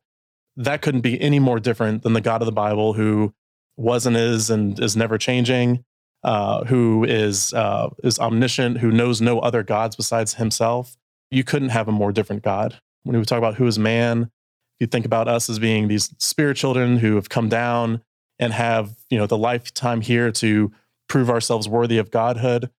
that 0.57 0.83
couldn't 0.83 1.01
be 1.01 1.21
any 1.21 1.39
more 1.39 1.59
different 1.59 2.03
than 2.03 2.13
the 2.13 2.21
God 2.21 2.43
of 2.43 2.47
the 2.47 2.53
Bible 2.53 2.95
who 2.95 3.33
was 3.77 4.07
and 4.07 4.17
is 4.17 4.51
and 4.51 4.79
is 4.79 4.97
never 4.97 5.19
changing, 5.19 5.85
uh, 6.25 6.65
who 6.65 7.05
is 7.05 7.53
uh, 7.55 7.91
is 8.03 8.19
omniscient, 8.19 8.79
who 8.79 8.91
knows 8.91 9.21
no 9.21 9.41
other 9.41 9.63
gods 9.63 9.97
besides 9.97 10.35
himself. 10.35 10.97
You 11.31 11.45
couldn't 11.45 11.71
have 11.71 11.89
a 11.89 11.93
more 11.93 12.13
different 12.13 12.43
God. 12.43 12.79
When 13.05 13.19
we 13.19 13.25
talk 13.25 13.39
about 13.39 13.55
who 13.55 13.67
is 13.67 13.79
man, 13.79 14.31
you 14.79 14.87
think 14.87 15.07
about 15.07 15.29
us 15.29 15.49
as 15.49 15.59
being 15.59 15.89
these 15.89 16.13
spirit 16.19 16.57
children 16.57 16.99
who 16.99 17.15
have 17.15 17.29
come 17.29 17.49
down 17.49 18.03
and 18.39 18.53
have 18.53 18.97
you 19.11 19.19
know 19.19 19.27
the 19.27 19.39
lifetime 19.39 20.01
here 20.01 20.33
to 20.33 20.73
prove 21.09 21.31
ourselves 21.31 21.69
worthy 21.69 21.99
of 21.99 22.11
godhood 22.11 22.71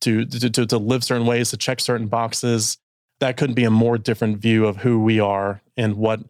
to 0.00 0.24
to 0.24 0.66
to, 0.66 0.78
live 0.78 1.04
certain 1.04 1.26
ways 1.26 1.50
to 1.50 1.56
check 1.56 1.80
certain 1.80 2.06
boxes 2.06 2.78
that 3.20 3.36
couldn't 3.36 3.54
be 3.54 3.64
a 3.64 3.70
more 3.70 3.98
different 3.98 4.38
view 4.38 4.66
of 4.66 4.78
who 4.78 5.02
we 5.02 5.20
are 5.20 5.60
and 5.76 5.96
what 5.96 6.20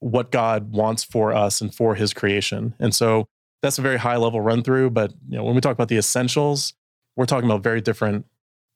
what 0.00 0.30
God 0.30 0.72
wants 0.72 1.04
for 1.04 1.34
us 1.34 1.60
and 1.60 1.74
for 1.74 1.94
his 1.94 2.12
creation. 2.12 2.74
And 2.78 2.94
so 2.94 3.28
that's 3.62 3.78
a 3.78 3.82
very 3.82 3.96
high 3.96 4.16
level 4.16 4.40
run 4.40 4.62
through, 4.62 4.90
but 4.90 5.12
you 5.28 5.36
know 5.36 5.44
when 5.44 5.54
we 5.54 5.60
talk 5.60 5.72
about 5.72 5.88
the 5.88 5.96
essentials, 5.96 6.74
we're 7.16 7.26
talking 7.26 7.48
about 7.48 7.62
very 7.62 7.80
different 7.80 8.26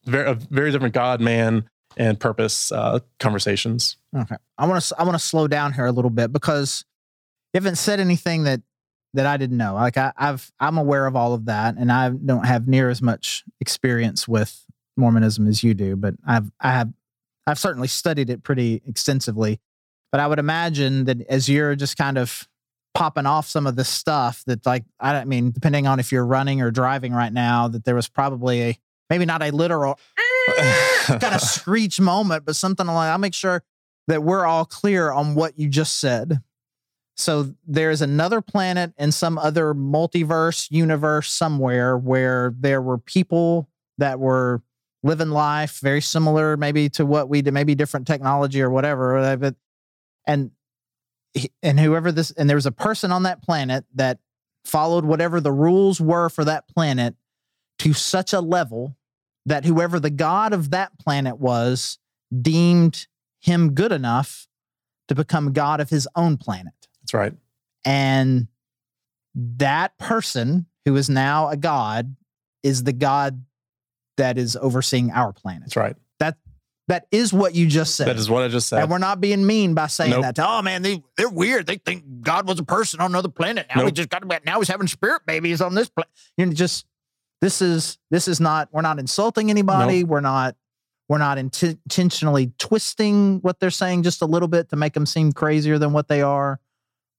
very 0.04 0.34
very 0.34 0.70
different 0.70 0.94
God, 0.94 1.20
man, 1.20 1.68
and 1.96 2.18
purpose 2.18 2.72
uh, 2.72 3.00
conversations. 3.18 3.96
Okay. 4.16 4.36
I 4.58 4.66
want 4.66 4.82
to 4.82 4.94
I 4.98 5.04
want 5.04 5.14
to 5.14 5.24
slow 5.24 5.46
down 5.48 5.72
here 5.72 5.86
a 5.86 5.92
little 5.92 6.10
bit 6.10 6.32
because 6.32 6.84
you 7.52 7.58
haven't 7.58 7.76
said 7.76 8.00
anything 8.00 8.44
that 8.44 8.62
that 9.14 9.26
I 9.26 9.36
didn't 9.36 9.56
know. 9.56 9.74
Like 9.74 9.96
I, 9.96 10.12
I've 10.16 10.50
I'm 10.60 10.78
aware 10.78 11.06
of 11.06 11.16
all 11.16 11.34
of 11.34 11.46
that, 11.46 11.76
and 11.76 11.90
I 11.90 12.10
don't 12.10 12.46
have 12.46 12.68
near 12.68 12.90
as 12.90 13.02
much 13.02 13.44
experience 13.60 14.26
with 14.26 14.64
Mormonism 14.96 15.46
as 15.46 15.62
you 15.62 15.74
do, 15.74 15.96
but 15.96 16.14
I've 16.26 16.50
I 16.60 16.72
have 16.72 16.92
I've 17.46 17.58
certainly 17.58 17.88
studied 17.88 18.30
it 18.30 18.42
pretty 18.42 18.82
extensively. 18.86 19.60
But 20.12 20.20
I 20.20 20.26
would 20.26 20.38
imagine 20.38 21.04
that 21.04 21.20
as 21.28 21.48
you're 21.48 21.76
just 21.76 21.96
kind 21.96 22.18
of 22.18 22.48
popping 22.94 23.26
off 23.26 23.46
some 23.46 23.66
of 23.66 23.76
this 23.76 23.88
stuff 23.88 24.42
that 24.46 24.66
like 24.66 24.84
I 24.98 25.12
don't 25.12 25.28
mean, 25.28 25.52
depending 25.52 25.86
on 25.86 26.00
if 26.00 26.10
you're 26.10 26.26
running 26.26 26.60
or 26.60 26.70
driving 26.70 27.12
right 27.12 27.32
now, 27.32 27.68
that 27.68 27.84
there 27.84 27.94
was 27.94 28.08
probably 28.08 28.62
a 28.62 28.78
maybe 29.08 29.24
not 29.24 29.42
a 29.42 29.50
literal 29.50 29.98
ah. 30.18 31.18
kind 31.20 31.34
of 31.34 31.40
screech 31.40 32.00
moment, 32.00 32.44
but 32.44 32.56
something 32.56 32.86
like 32.86 33.10
I'll 33.10 33.18
make 33.18 33.34
sure 33.34 33.62
that 34.08 34.22
we're 34.22 34.44
all 34.44 34.64
clear 34.64 35.12
on 35.12 35.34
what 35.34 35.58
you 35.58 35.68
just 35.68 36.00
said. 36.00 36.40
So 37.16 37.54
there's 37.66 38.00
another 38.00 38.40
planet 38.40 38.92
in 38.98 39.12
some 39.12 39.36
other 39.36 39.74
multiverse 39.74 40.70
universe 40.70 41.30
somewhere 41.30 41.96
where 41.98 42.54
there 42.58 42.80
were 42.80 42.98
people 42.98 43.68
that 43.98 44.18
were 44.18 44.62
living 45.02 45.30
life 45.30 45.80
very 45.80 46.00
similar, 46.00 46.56
maybe 46.56 46.88
to 46.90 47.04
what 47.04 47.28
we 47.28 47.42
did, 47.42 47.52
maybe 47.52 47.74
different 47.74 48.06
technology 48.06 48.62
or 48.62 48.70
whatever. 48.70 49.36
But 49.36 49.54
and 50.26 50.50
and 51.62 51.78
whoever 51.78 52.10
this 52.10 52.30
and 52.32 52.48
there 52.48 52.56
was 52.56 52.66
a 52.66 52.72
person 52.72 53.12
on 53.12 53.22
that 53.22 53.42
planet 53.42 53.84
that 53.94 54.18
followed 54.64 55.04
whatever 55.04 55.40
the 55.40 55.52
rules 55.52 56.00
were 56.00 56.28
for 56.28 56.44
that 56.44 56.68
planet 56.68 57.14
to 57.78 57.92
such 57.92 58.32
a 58.32 58.40
level 58.40 58.96
that 59.46 59.64
whoever 59.64 59.98
the 60.00 60.10
god 60.10 60.52
of 60.52 60.70
that 60.70 60.98
planet 60.98 61.38
was 61.38 61.98
deemed 62.42 63.06
him 63.40 63.74
good 63.74 63.92
enough 63.92 64.46
to 65.08 65.14
become 65.14 65.52
god 65.52 65.80
of 65.80 65.90
his 65.90 66.06
own 66.14 66.36
planet. 66.36 66.72
That's 67.02 67.14
right. 67.14 67.32
And 67.84 68.48
that 69.34 69.96
person 69.98 70.66
who 70.84 70.96
is 70.96 71.08
now 71.08 71.48
a 71.48 71.56
god 71.56 72.14
is 72.62 72.84
the 72.84 72.92
god 72.92 73.44
that 74.16 74.36
is 74.38 74.56
overseeing 74.56 75.10
our 75.10 75.32
planet. 75.32 75.62
That's 75.62 75.76
right. 75.76 75.96
That 76.18 76.36
that 76.90 77.06
is 77.12 77.32
what 77.32 77.54
you 77.54 77.68
just 77.68 77.94
said. 77.94 78.08
That 78.08 78.16
is 78.16 78.28
what 78.28 78.42
I 78.42 78.48
just 78.48 78.68
said. 78.68 78.82
And 78.82 78.90
we're 78.90 78.98
not 78.98 79.20
being 79.20 79.46
mean 79.46 79.74
by 79.74 79.86
saying 79.86 80.10
nope. 80.10 80.22
that. 80.22 80.34
To, 80.34 80.48
oh 80.48 80.60
man, 80.60 80.82
they 80.82 81.00
they're 81.16 81.28
weird. 81.28 81.68
They 81.68 81.76
think 81.76 82.02
God 82.20 82.48
was 82.48 82.58
a 82.58 82.64
person 82.64 83.00
on 83.00 83.12
another 83.12 83.28
planet. 83.28 83.66
Now 83.68 83.82
nope. 83.82 83.86
we 83.86 83.92
just 83.92 84.08
got 84.08 84.28
to 84.28 84.40
now 84.44 84.58
he's 84.58 84.66
having 84.66 84.88
spirit 84.88 85.22
babies 85.24 85.60
on 85.60 85.76
this 85.76 85.88
planet. 85.88 86.10
You 86.36 86.46
know, 86.46 86.52
just 86.52 86.86
this 87.40 87.62
is 87.62 87.98
this 88.10 88.26
is 88.26 88.40
not. 88.40 88.70
We're 88.72 88.82
not 88.82 88.98
insulting 88.98 89.50
anybody. 89.50 90.00
Nope. 90.00 90.08
We're 90.08 90.20
not 90.20 90.56
we're 91.08 91.18
not 91.18 91.38
int- 91.38 91.62
intentionally 91.62 92.52
twisting 92.58 93.38
what 93.42 93.60
they're 93.60 93.70
saying 93.70 94.02
just 94.02 94.20
a 94.20 94.26
little 94.26 94.48
bit 94.48 94.70
to 94.70 94.76
make 94.76 94.94
them 94.94 95.06
seem 95.06 95.30
crazier 95.30 95.78
than 95.78 95.92
what 95.92 96.08
they 96.08 96.22
are. 96.22 96.58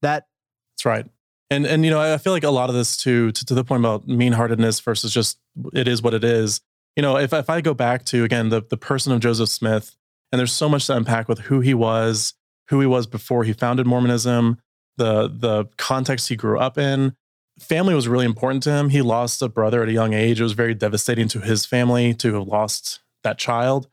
That 0.02 0.28
that's 0.74 0.86
right. 0.86 1.06
And 1.50 1.66
and 1.66 1.86
you 1.86 1.92
know, 1.92 2.02
I 2.02 2.18
feel 2.18 2.34
like 2.34 2.44
a 2.44 2.50
lot 2.50 2.68
of 2.68 2.76
this 2.76 2.98
too, 2.98 3.32
to, 3.32 3.46
to 3.46 3.54
the 3.54 3.64
point 3.64 3.80
about 3.80 4.06
mean 4.06 4.34
heartedness 4.34 4.82
versus 4.82 5.14
just 5.14 5.40
it 5.74 5.88
is 5.88 6.02
what 6.02 6.14
it 6.14 6.26
is. 6.26 6.60
You 6.95 7.01
know, 7.01 7.17
if 7.17 7.34
if 7.34 7.49
I 7.49 7.62
go 7.62 7.73
back 7.73 8.06
to 8.06 8.23
again 8.23 8.49
the 8.49 8.62
the 8.62 8.77
person 8.77 9.12
of 9.13 9.19
Joseph 9.19 9.49
Smith, 9.49 9.95
and 10.32 10.39
there's 10.39 10.54
so 10.54 10.69
much 10.69 10.88
to 10.88 10.95
unpack 10.95 11.27
with 11.27 11.39
who 11.39 11.62
he 11.62 11.73
was, 11.73 12.34
who 12.69 12.80
he 12.80 12.88
was 12.88 13.08
before 13.08 13.43
he 13.43 13.54
founded 13.54 13.88
Mormonism, 13.88 14.60
the 14.97 15.27
the 15.27 15.65
context 15.77 16.30
he 16.30 16.36
grew 16.36 16.60
up 16.60 16.77
in. 16.77 17.15
Family 17.60 17.93
was 17.93 18.08
really 18.08 18.25
important 18.25 18.63
to 18.63 18.71
him. 18.71 18.89
He 18.89 19.01
lost 19.01 19.41
a 19.41 19.49
brother 19.49 19.84
at 19.84 19.89
a 19.89 19.93
young 19.93 20.13
age. 20.13 20.39
It 20.39 20.43
was 20.43 20.54
very 20.54 20.73
devastating 20.73 21.27
to 21.30 21.41
his 21.41 21.65
family 21.65 22.13
to 22.15 22.34
have 22.36 22.47
lost 22.47 23.01
that 23.23 23.38
child. 23.38 23.88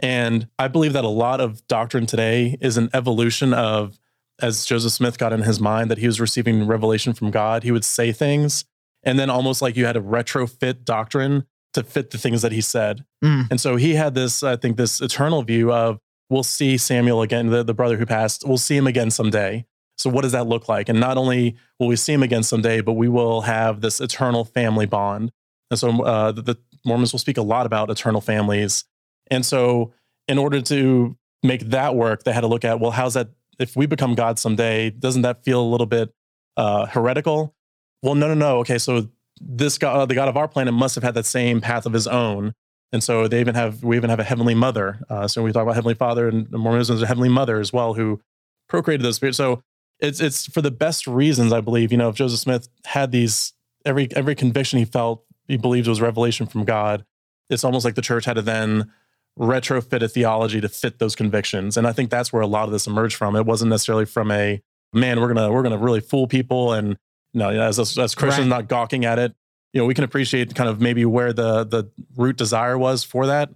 And 0.00 0.48
I 0.58 0.66
believe 0.66 0.94
that 0.94 1.04
a 1.04 1.08
lot 1.08 1.40
of 1.40 1.64
doctrine 1.68 2.06
today 2.06 2.56
is 2.60 2.76
an 2.76 2.90
evolution 2.92 3.54
of 3.54 4.00
as 4.40 4.64
Joseph 4.64 4.90
Smith 4.90 5.16
got 5.16 5.32
in 5.32 5.42
his 5.42 5.60
mind 5.60 5.90
that 5.90 5.98
he 5.98 6.08
was 6.08 6.20
receiving 6.20 6.66
revelation 6.66 7.12
from 7.12 7.30
God, 7.30 7.62
he 7.62 7.70
would 7.70 7.84
say 7.84 8.10
things 8.10 8.64
and 9.04 9.18
then 9.18 9.30
almost 9.30 9.62
like 9.62 9.76
you 9.76 9.84
had 9.84 9.92
to 9.92 10.00
retrofit 10.00 10.84
doctrine 10.84 11.46
to 11.74 11.82
fit 11.82 12.10
the 12.10 12.18
things 12.18 12.42
that 12.42 12.52
he 12.52 12.60
said. 12.60 13.04
Mm. 13.22 13.48
And 13.50 13.60
so 13.60 13.76
he 13.76 13.94
had 13.94 14.14
this, 14.14 14.42
I 14.42 14.56
think, 14.56 14.76
this 14.76 15.00
eternal 15.00 15.42
view 15.42 15.72
of 15.72 15.98
we'll 16.30 16.42
see 16.42 16.78
Samuel 16.78 17.22
again, 17.22 17.48
the, 17.48 17.62
the 17.62 17.74
brother 17.74 17.96
who 17.96 18.06
passed, 18.06 18.44
we'll 18.46 18.58
see 18.58 18.76
him 18.76 18.86
again 18.86 19.10
someday. 19.10 19.66
So, 19.96 20.10
what 20.10 20.22
does 20.22 20.32
that 20.32 20.46
look 20.46 20.68
like? 20.68 20.88
And 20.88 20.98
not 20.98 21.16
only 21.16 21.56
will 21.78 21.86
we 21.86 21.96
see 21.96 22.12
him 22.12 22.22
again 22.22 22.42
someday, 22.42 22.80
but 22.80 22.94
we 22.94 23.08
will 23.08 23.42
have 23.42 23.80
this 23.80 24.00
eternal 24.00 24.44
family 24.44 24.86
bond. 24.86 25.30
And 25.70 25.78
so, 25.78 26.02
uh, 26.02 26.32
the, 26.32 26.42
the 26.42 26.58
Mormons 26.84 27.12
will 27.12 27.20
speak 27.20 27.36
a 27.36 27.42
lot 27.42 27.66
about 27.66 27.90
eternal 27.90 28.20
families. 28.20 28.84
And 29.30 29.46
so, 29.46 29.92
in 30.26 30.38
order 30.38 30.60
to 30.62 31.16
make 31.42 31.70
that 31.70 31.94
work, 31.94 32.24
they 32.24 32.32
had 32.32 32.40
to 32.40 32.48
look 32.48 32.64
at 32.64 32.80
well, 32.80 32.90
how's 32.90 33.14
that? 33.14 33.28
If 33.60 33.76
we 33.76 33.86
become 33.86 34.16
God 34.16 34.40
someday, 34.40 34.90
doesn't 34.90 35.22
that 35.22 35.44
feel 35.44 35.62
a 35.62 35.68
little 35.70 35.86
bit 35.86 36.12
uh, 36.56 36.86
heretical? 36.86 37.54
Well, 38.02 38.16
no, 38.16 38.26
no, 38.26 38.34
no. 38.34 38.58
Okay, 38.58 38.78
so 38.78 39.08
this 39.40 39.78
God, 39.78 40.08
the 40.08 40.14
God 40.14 40.28
of 40.28 40.36
our 40.36 40.48
planet, 40.48 40.74
must 40.74 40.94
have 40.94 41.04
had 41.04 41.14
that 41.14 41.26
same 41.26 41.60
path 41.60 41.86
of 41.86 41.92
his 41.92 42.06
own. 42.06 42.54
And 42.92 43.02
so 43.02 43.26
they 43.26 43.40
even 43.40 43.54
have 43.54 43.82
we 43.82 43.96
even 43.96 44.10
have 44.10 44.20
a 44.20 44.24
heavenly 44.24 44.54
mother. 44.54 45.00
Uh, 45.10 45.26
so 45.26 45.42
we 45.42 45.52
talk 45.52 45.62
about 45.62 45.74
heavenly 45.74 45.94
father 45.94 46.28
and 46.28 46.50
Mormonism 46.50 46.96
is 46.96 47.02
a 47.02 47.06
heavenly 47.06 47.28
mother 47.28 47.58
as 47.58 47.72
well 47.72 47.94
who 47.94 48.20
procreated 48.68 49.04
those 49.04 49.16
spirits. 49.16 49.36
So 49.36 49.62
it's 50.00 50.20
it's 50.20 50.46
for 50.46 50.62
the 50.62 50.70
best 50.70 51.06
reasons, 51.06 51.52
I 51.52 51.60
believe. 51.60 51.90
You 51.90 51.98
know, 51.98 52.08
if 52.08 52.14
Joseph 52.14 52.40
Smith 52.40 52.68
had 52.84 53.10
these 53.10 53.52
every 53.84 54.08
every 54.14 54.34
conviction 54.34 54.78
he 54.78 54.84
felt 54.84 55.24
he 55.48 55.56
believed 55.56 55.88
was 55.88 56.00
revelation 56.00 56.46
from 56.46 56.64
God, 56.64 57.04
it's 57.50 57.64
almost 57.64 57.84
like 57.84 57.94
the 57.94 58.02
church 58.02 58.24
had 58.24 58.34
to 58.34 58.42
then 58.42 58.92
retrofit 59.38 60.02
a 60.02 60.08
theology 60.08 60.60
to 60.60 60.68
fit 60.68 60.98
those 60.98 61.16
convictions. 61.16 61.76
And 61.76 61.86
I 61.86 61.92
think 61.92 62.10
that's 62.10 62.32
where 62.32 62.42
a 62.42 62.46
lot 62.46 62.64
of 62.64 62.72
this 62.72 62.86
emerged 62.86 63.16
from. 63.16 63.34
It 63.34 63.46
wasn't 63.46 63.70
necessarily 63.70 64.04
from 64.04 64.30
a 64.30 64.62
man, 64.92 65.20
we're 65.20 65.32
gonna 65.32 65.50
we're 65.50 65.62
gonna 65.62 65.78
really 65.78 66.00
fool 66.00 66.26
people 66.26 66.72
and 66.72 66.96
know, 67.38 67.50
as 67.50 67.78
as 67.78 68.14
Christians 68.14 68.48
right. 68.48 68.56
not 68.56 68.68
gawking 68.68 69.04
at 69.04 69.18
it. 69.18 69.34
You 69.72 69.80
know, 69.80 69.86
we 69.86 69.94
can 69.94 70.04
appreciate 70.04 70.54
kind 70.54 70.70
of 70.70 70.80
maybe 70.80 71.04
where 71.04 71.32
the 71.32 71.64
the 71.64 71.90
root 72.16 72.36
desire 72.36 72.78
was 72.78 73.02
for 73.02 73.26
that, 73.26 73.50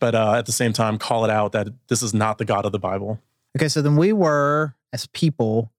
but 0.00 0.14
uh, 0.14 0.34
at 0.34 0.46
the 0.46 0.52
same 0.52 0.72
time, 0.72 0.98
call 0.98 1.24
it 1.24 1.30
out 1.30 1.52
that 1.52 1.68
this 1.88 2.02
is 2.02 2.12
not 2.12 2.38
the 2.38 2.44
God 2.44 2.66
of 2.66 2.72
the 2.72 2.78
Bible. 2.78 3.20
Okay, 3.56 3.68
so 3.68 3.82
then 3.82 3.96
we 3.96 4.12
were 4.12 4.74
as 4.92 5.06
people 5.06 5.72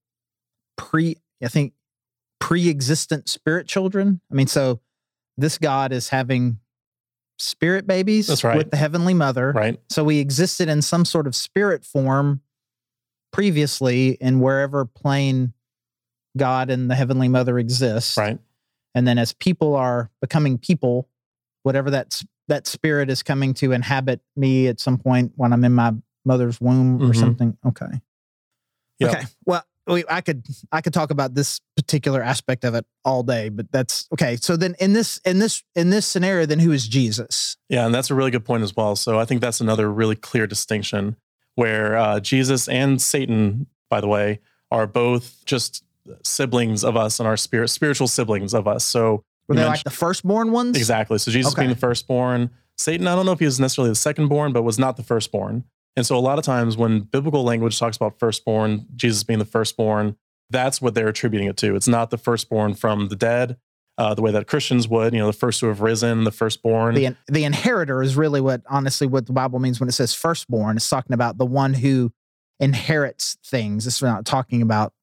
pre, 0.78 1.18
I 1.44 1.48
think, 1.48 1.74
pre-existent 2.40 3.30
spirit 3.30 3.68
children. 3.68 4.20
I 4.32 4.36
mean, 4.36 4.48
so 4.48 4.80
this 5.38 5.58
God 5.58 5.92
is 5.92 6.10
having 6.10 6.60
spirit 7.38 7.88
babies 7.88 8.28
That's 8.28 8.44
right. 8.44 8.58
with 8.58 8.72
the 8.72 8.78
heavenly 8.78 9.14
mother. 9.14 9.52
Right. 9.52 9.80
So 9.90 10.04
we 10.04 10.20
existed 10.20 10.70
in 10.70 10.82
some 10.82 11.06
sort 11.06 11.28
of 11.28 11.36
spirit 11.36 11.84
form 11.86 12.42
previously 13.32 14.10
in 14.22 14.40
wherever 14.40 14.86
plane 14.86 15.54
God 16.38 16.70
and 16.70 16.90
the 16.90 16.96
heavenly 16.96 17.28
mother 17.28 17.60
exist. 17.60 18.18
Right. 18.18 18.40
And 18.96 19.08
then 19.08 19.18
as 19.18 19.34
people 19.34 19.76
are 19.76 20.12
becoming 20.22 20.58
people, 20.58 21.10
whatever 21.64 21.90
that 21.92 22.22
that 22.48 22.68
spirit 22.68 23.10
is 23.10 23.24
coming 23.24 23.54
to 23.56 23.72
inhabit 23.72 24.22
me 24.36 24.68
at 24.68 24.80
some 24.80 24.98
point 24.98 25.32
when 25.36 25.54
I'm 25.54 25.64
in 25.64 25.74
my 25.74 25.94
mother's 26.26 26.60
womb 26.60 27.02
or 27.02 27.08
mm-hmm. 27.08 27.20
something. 27.20 27.58
Okay. 27.66 28.02
Okay. 29.02 29.24
Well, 29.46 29.66
I 30.10 30.22
could 30.22 30.46
I 30.72 30.82
could 30.82 30.94
talk 30.94 31.12
about 31.12 31.36
this 31.36 31.60
particular 31.76 32.22
aspect 32.22 32.64
of 32.64 32.74
it 32.74 32.86
all 33.04 33.22
day, 33.24 33.50
but 33.50 33.72
that's 33.72 34.08
okay. 34.14 34.38
So 34.38 34.56
then 34.56 34.76
in 34.80 34.94
this 34.94 35.20
in 35.26 35.40
this 35.40 35.64
in 35.76 35.90
this 35.90 36.06
scenario, 36.06 36.46
then 36.46 36.60
who 36.60 36.72
is 36.72 36.88
Jesus? 36.88 37.58
Yeah, 37.70 37.86
and 37.86 37.94
that's 37.94 38.10
a 38.10 38.16
really 38.16 38.32
good 38.32 38.46
point 38.46 38.64
as 38.64 38.76
well. 38.76 38.96
So 38.96 39.20
I 39.20 39.26
think 39.26 39.42
that's 39.42 39.60
another 39.60 39.92
really 39.92 40.16
clear 40.16 40.48
distinction 40.48 41.18
where 41.56 41.98
uh, 41.98 42.20
Jesus 42.20 42.70
and 42.70 43.02
Satan, 43.02 43.68
by 43.90 44.00
the 44.00 44.08
way, 44.08 44.40
are 44.72 44.88
both 44.88 45.44
just 45.46 45.84
siblings 46.24 46.84
of 46.84 46.98
us 46.98 47.20
and 47.20 47.28
our 47.28 47.38
spirit 47.38 47.70
spiritual 47.70 48.08
siblings 48.08 48.54
of 48.54 48.68
us. 48.68 48.86
So 48.86 49.24
were 49.48 49.56
they 49.56 49.66
like 49.66 49.84
the 49.84 49.90
firstborn 49.90 50.52
ones? 50.52 50.78
Exactly. 50.78 51.18
So 51.18 51.32
Jesus 51.32 51.54
okay. 51.54 51.64
being 51.64 51.74
the 51.74 51.80
firstborn, 51.80 52.50
Satan. 52.78 53.08
I 53.08 53.16
don't 53.16 53.26
know 53.26 53.32
if 53.32 53.40
he 53.40 53.46
was 53.46 53.60
necessarily 53.60 53.92
the 53.92 53.96
secondborn, 53.96 54.54
but 54.54 54.64
was 54.64 54.80
not 54.80 54.98
the 54.98 55.04
firstborn. 55.04 55.66
And 55.96 56.06
so 56.06 56.18
a 56.18 56.20
lot 56.20 56.40
of 56.40 56.46
times 56.46 56.76
when 56.76 57.02
biblical 57.02 57.44
language 57.44 57.78
talks 57.78 57.98
about 57.98 58.18
firstborn, 58.20 58.88
Jesus 58.96 59.24
being 59.24 59.40
the 59.40 59.46
firstborn, 59.46 60.16
that's 60.50 60.82
what 60.82 60.96
they're 60.96 61.08
attributing 61.08 61.48
it 61.48 61.58
to. 61.58 61.76
It's 61.76 61.88
not 61.88 62.10
the 62.10 62.18
firstborn 62.18 62.74
from 62.74 63.10
the 63.10 63.16
dead, 63.16 63.58
uh, 63.98 64.14
the 64.14 64.22
way 64.22 64.32
that 64.32 64.48
Christians 64.48 64.88
would, 64.88 65.14
you 65.14 65.20
know, 65.20 65.28
the 65.28 65.34
first 65.34 65.60
to 65.60 65.68
have 65.68 65.82
risen, 65.82 66.24
the 66.24 66.32
firstborn. 66.32 66.96
The, 66.96 67.16
the 67.28 67.44
inheritor 67.44 68.02
is 68.02 68.16
really 68.16 68.42
what, 68.42 68.62
honestly, 68.68 69.08
what 69.08 69.28
the 69.28 69.34
Bible 69.34 69.60
means 69.60 69.80
when 69.80 69.90
it 69.90 69.94
says 69.94 70.14
firstborn. 70.14 70.78
It's 70.78 70.90
talking 70.90 71.14
about 71.14 71.38
the 71.38 71.46
one 71.46 71.76
who 71.76 72.12
inherits 72.60 73.38
things. 73.46 73.86
It's 73.86 74.02
not 74.02 74.26
talking 74.26 74.62
about 74.62 74.94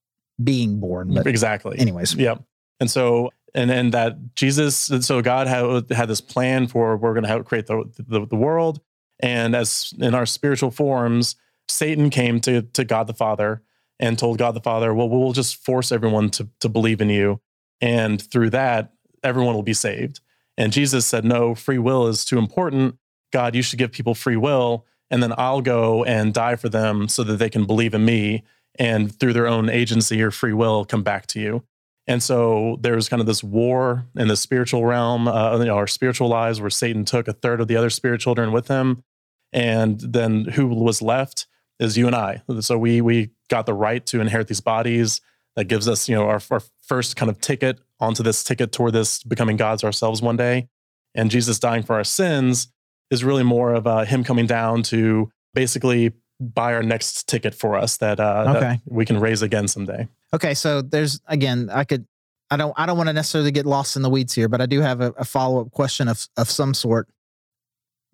being 0.43 0.81
born. 0.81 1.15
But 1.15 1.27
exactly. 1.27 1.79
Anyways. 1.79 2.15
Yep. 2.15 2.43
And 2.81 2.91
so, 2.91 3.31
and 3.55 3.69
then 3.69 3.91
that 3.91 4.35
Jesus, 4.35 4.91
so 5.01 5.23
God 5.23 5.47
had, 5.47 5.91
had 5.91 6.09
this 6.09 6.21
plan 6.21 6.67
for 6.67 6.97
we're 6.97 7.15
going 7.15 7.27
to 7.27 7.45
create 7.45 7.67
the, 7.67 7.85
the, 8.09 8.27
the 8.27 8.37
world 8.37 8.81
and 9.23 9.55
as 9.55 9.95
in 9.99 10.15
our 10.15 10.27
spiritual 10.27 10.71
forms, 10.71 11.37
Satan 11.69 12.11
came 12.11 12.41
to, 12.41 12.63
to 12.63 12.85
God 12.85 13.07
the 13.07 13.15
Father 13.15 13.63
and 13.99 14.19
told 14.19 14.39
God 14.39 14.53
the 14.53 14.61
Father, 14.61 14.93
well, 14.95 15.09
we'll 15.09 15.33
just 15.33 15.63
force 15.63 15.93
everyone 15.93 16.31
to, 16.31 16.49
to 16.61 16.69
believe 16.69 17.01
in 17.01 17.11
you. 17.11 17.41
And 17.81 18.21
through 18.21 18.51
that, 18.51 18.93
everyone 19.23 19.55
will 19.55 19.63
be 19.63 19.75
saved. 19.75 20.21
And 20.57 20.73
Jesus 20.73 21.07
said, 21.07 21.25
no, 21.25 21.55
free 21.55 21.79
will 21.79 22.07
is 22.07 22.25
too 22.25 22.39
important. 22.39 22.97
God, 23.33 23.55
you 23.55 23.63
should 23.63 23.79
give 23.79 23.93
people 23.93 24.15
free 24.15 24.37
will. 24.37 24.87
And 25.11 25.23
then 25.23 25.33
I'll 25.37 25.61
go 25.61 26.05
and 26.05 26.33
die 26.33 26.57
for 26.57 26.69
them 26.69 27.09
so 27.09 27.23
that 27.25 27.37
they 27.37 27.51
can 27.51 27.67
believe 27.67 27.95
in 27.95 28.05
me 28.05 28.45
and 28.81 29.15
through 29.21 29.35
their 29.35 29.47
own 29.47 29.69
agency 29.69 30.21
or 30.21 30.33
free 30.33 30.55
will 30.55 30.85
come 30.85 31.05
back 31.05 31.27
to 31.27 31.41
you. 31.41 31.63
And 32.09 32.21
so 32.21 32.79
there 32.81 32.97
was 32.97 33.09
kind 33.09 33.21
of 33.21 33.27
this 33.27 33.45
war 33.45 34.07
in 34.17 34.27
the 34.27 34.37
spiritual 34.37 34.85
realm, 34.85 35.29
uh, 35.29 35.57
you 35.59 35.67
know, 35.67 35.77
our 35.77 35.87
spiritual 35.87 36.29
lives, 36.29 36.61
where 36.61 36.71
Satan 36.71 37.05
took 37.05 37.29
a 37.29 37.33
third 37.33 37.61
of 37.61 37.69
the 37.69 37.77
other 37.77 37.91
spirit 37.91 38.21
children 38.21 38.51
with 38.51 38.67
him 38.67 39.05
and 39.53 40.01
then 40.01 40.45
who 40.45 40.67
was 40.67 41.03
left 41.03 41.47
is 41.79 41.97
you 41.97 42.07
and 42.07 42.17
I. 42.17 42.43
So 42.61 42.79
we 42.79 43.01
we 43.01 43.31
got 43.49 43.67
the 43.67 43.75
right 43.75 44.05
to 44.07 44.21
inherit 44.21 44.49
these 44.49 44.61
bodies. 44.61 45.21
That 45.57 45.65
gives 45.65 45.89
us, 45.89 46.09
you 46.09 46.15
know, 46.15 46.27
our, 46.27 46.41
our 46.53 46.63
first 46.81 47.17
kind 47.17 47.29
of 47.29 47.41
ticket 47.41 47.81
onto 47.99 48.23
this 48.23 48.45
ticket 48.45 48.71
toward 48.71 48.93
this 48.93 49.23
becoming 49.25 49.57
gods 49.57 49.83
ourselves 49.83 50.23
one 50.23 50.37
day. 50.37 50.69
And 51.15 51.29
Jesus 51.31 51.59
dying 51.59 51.83
for 51.83 51.97
our 51.97 52.05
sins 52.05 52.69
is 53.11 53.25
really 53.25 53.43
more 53.43 53.75
of 53.75 53.87
uh, 53.87 54.05
him 54.05 54.23
coming 54.23 54.47
down 54.47 54.85
to 54.85 55.31
basically 55.53 56.13
buy 56.41 56.75
our 56.75 56.83
next 56.83 57.29
ticket 57.29 57.55
for 57.55 57.77
us 57.77 57.99
that, 57.99 58.19
uh, 58.19 58.55
okay. 58.57 58.61
that 58.61 58.81
we 58.87 59.05
can 59.05 59.21
raise 59.21 59.43
again 59.43 59.69
someday. 59.69 60.09
Okay, 60.33 60.55
so 60.55 60.83
there's 60.83 61.21
again, 61.27 61.69
I 61.73 61.85
could, 61.85 62.07
I 62.51 62.57
don't, 62.57 62.73
I 62.77 62.87
don't 62.87 62.97
want 62.97 63.09
to 63.09 63.13
necessarily 63.13 63.53
get 63.53 63.67
lost 63.67 63.95
in 63.95 64.03
the 64.03 64.11
weeds 64.11 64.35
here, 64.35 64.49
but 64.49 64.61
I 64.61 64.67
do 64.67 64.81
have 64.81 65.01
a, 65.01 65.13
a 65.19 65.25
follow 65.25 65.61
up 65.61 65.71
question 65.71 66.09
of 66.09 66.27
of 66.37 66.51
some 66.51 66.75
sort. 66.75 67.09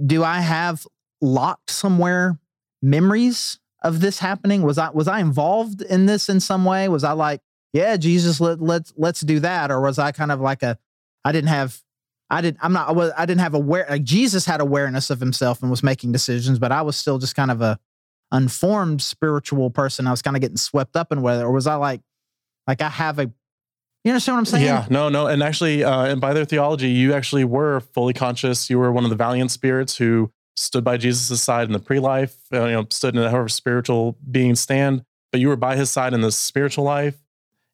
Do 0.05 0.25
I 0.25 0.41
have 0.41 0.87
locked 1.23 1.71
somewhere 1.71 2.39
memories 2.83 3.59
of 3.83 4.01
this 4.01 4.19
happening? 4.19 4.61
Was 4.63 4.77
I 4.77 4.91
was 4.91 5.09
I 5.09 5.21
involved 5.21 5.81
in 5.81 6.05
this 6.05 6.29
in 6.29 6.41
some 6.41 6.67
way? 6.67 6.89
Was 6.89 7.03
I 7.03 7.13
like, 7.13 7.41
yeah, 7.73 7.97
Jesus, 7.97 8.41
let 8.41 8.61
let's 8.61 8.93
let's 8.97 9.21
do 9.21 9.41
that, 9.41 9.71
or 9.71 9.81
was 9.81 9.99
I 9.99 10.13
kind 10.13 10.31
of 10.31 10.41
like 10.41 10.63
a, 10.63 10.79
I 11.25 11.33
didn't 11.33 11.49
have, 11.49 11.81
I 12.29 12.41
didn't, 12.43 12.59
I'm 12.63 12.73
not, 12.73 12.89
I, 12.89 12.93
was, 12.93 13.13
I 13.17 13.25
didn't 13.25 13.41
have 13.41 13.55
aware. 13.55 13.87
Like 13.89 14.05
Jesus 14.05 14.45
had 14.45 14.61
awareness 14.61 15.09
of 15.09 15.19
himself 15.19 15.63
and 15.63 15.71
was 15.71 15.83
making 15.83 16.13
decisions, 16.13 16.59
but 16.59 16.73
I 16.73 16.83
was 16.83 16.97
still 16.97 17.19
just 17.19 17.35
kind 17.35 17.51
of 17.51 17.63
a 17.63 17.79
unformed 18.33 19.03
spiritual 19.03 19.71
person. 19.71 20.07
I 20.07 20.11
was 20.11 20.23
kind 20.23 20.37
of 20.37 20.41
getting 20.41 20.57
swept 20.57 20.97
up 20.97 21.13
in 21.13 21.23
whether, 21.23 21.45
or 21.45 21.53
was 21.53 21.67
I 21.67 21.77
like, 21.77 22.03
like 22.67 22.83
I 22.83 22.89
have 22.89 23.19
a 23.19 23.31
you 24.07 24.13
understand 24.13 24.37
what 24.37 24.41
I'm 24.41 24.47
saying? 24.47 24.65
Yeah, 24.65 24.87
no, 24.89 25.09
no. 25.09 25.27
And 25.27 25.43
actually, 25.43 25.83
uh, 25.83 26.05
and 26.05 26.21
by 26.21 26.33
their 26.33 26.45
theology, 26.45 26.91
you 26.91 27.13
actually 27.13 27.43
were 27.43 27.81
fully 27.81 28.13
conscious. 28.13 28.71
You 28.71 28.79
were 28.79 28.93
one 28.93 29.03
of 29.03 29.11
the 29.11 29.17
valiant 29.17 29.51
spirits 29.51 29.97
who 29.97 30.31
stood 30.55 30.85
by 30.85 30.97
Jesus' 30.97 31.43
side 31.43 31.67
in 31.67 31.73
the 31.73 31.81
pre-life, 31.81 32.37
uh, 32.53 32.67
you 32.67 32.73
know, 32.73 32.87
stood 32.89 33.17
in 33.17 33.23
however 33.23 33.49
spiritual 33.49 34.17
being 34.31 34.55
stand, 34.55 35.03
but 35.33 35.41
you 35.41 35.49
were 35.49 35.57
by 35.57 35.75
his 35.75 35.91
side 35.91 36.15
in 36.15 36.21
the 36.21 36.31
spiritual 36.31 36.85
life. 36.85 37.17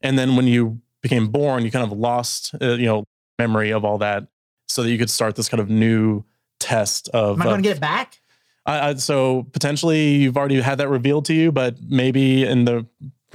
And 0.01 0.19
then 0.19 0.35
when 0.35 0.47
you 0.47 0.81
became 1.03 1.29
born, 1.29 1.67
you 1.67 1.71
kind 1.71 1.85
of 1.85 1.93
lost, 1.93 2.55
uh, 2.63 2.77
you 2.77 2.87
know, 2.87 3.05
memory 3.39 3.71
of 3.71 3.85
all 3.85 3.99
that, 3.99 4.27
so 4.69 4.83
that 4.83 4.91
you 4.91 4.97
could 4.97 5.11
start 5.11 5.37
this 5.37 5.51
kind 5.51 5.61
of 5.61 5.69
new 5.69 6.25
test 6.59 7.11
of. 7.11 7.37
Am 7.37 7.43
I 7.43 7.45
going 7.45 7.63
to 7.63 7.69
get 7.69 7.77
it 7.77 7.81
back? 7.81 8.22
I, 8.65 8.91
I, 8.91 8.95
so 8.95 9.45
potentially 9.53 10.17
you've 10.17 10.37
already 10.37 10.61
had 10.61 10.79
that 10.79 10.89
revealed 10.89 11.25
to 11.27 11.35
you, 11.35 11.51
but 11.51 11.77
maybe 11.89 12.45
in 12.45 12.65
the 12.65 12.87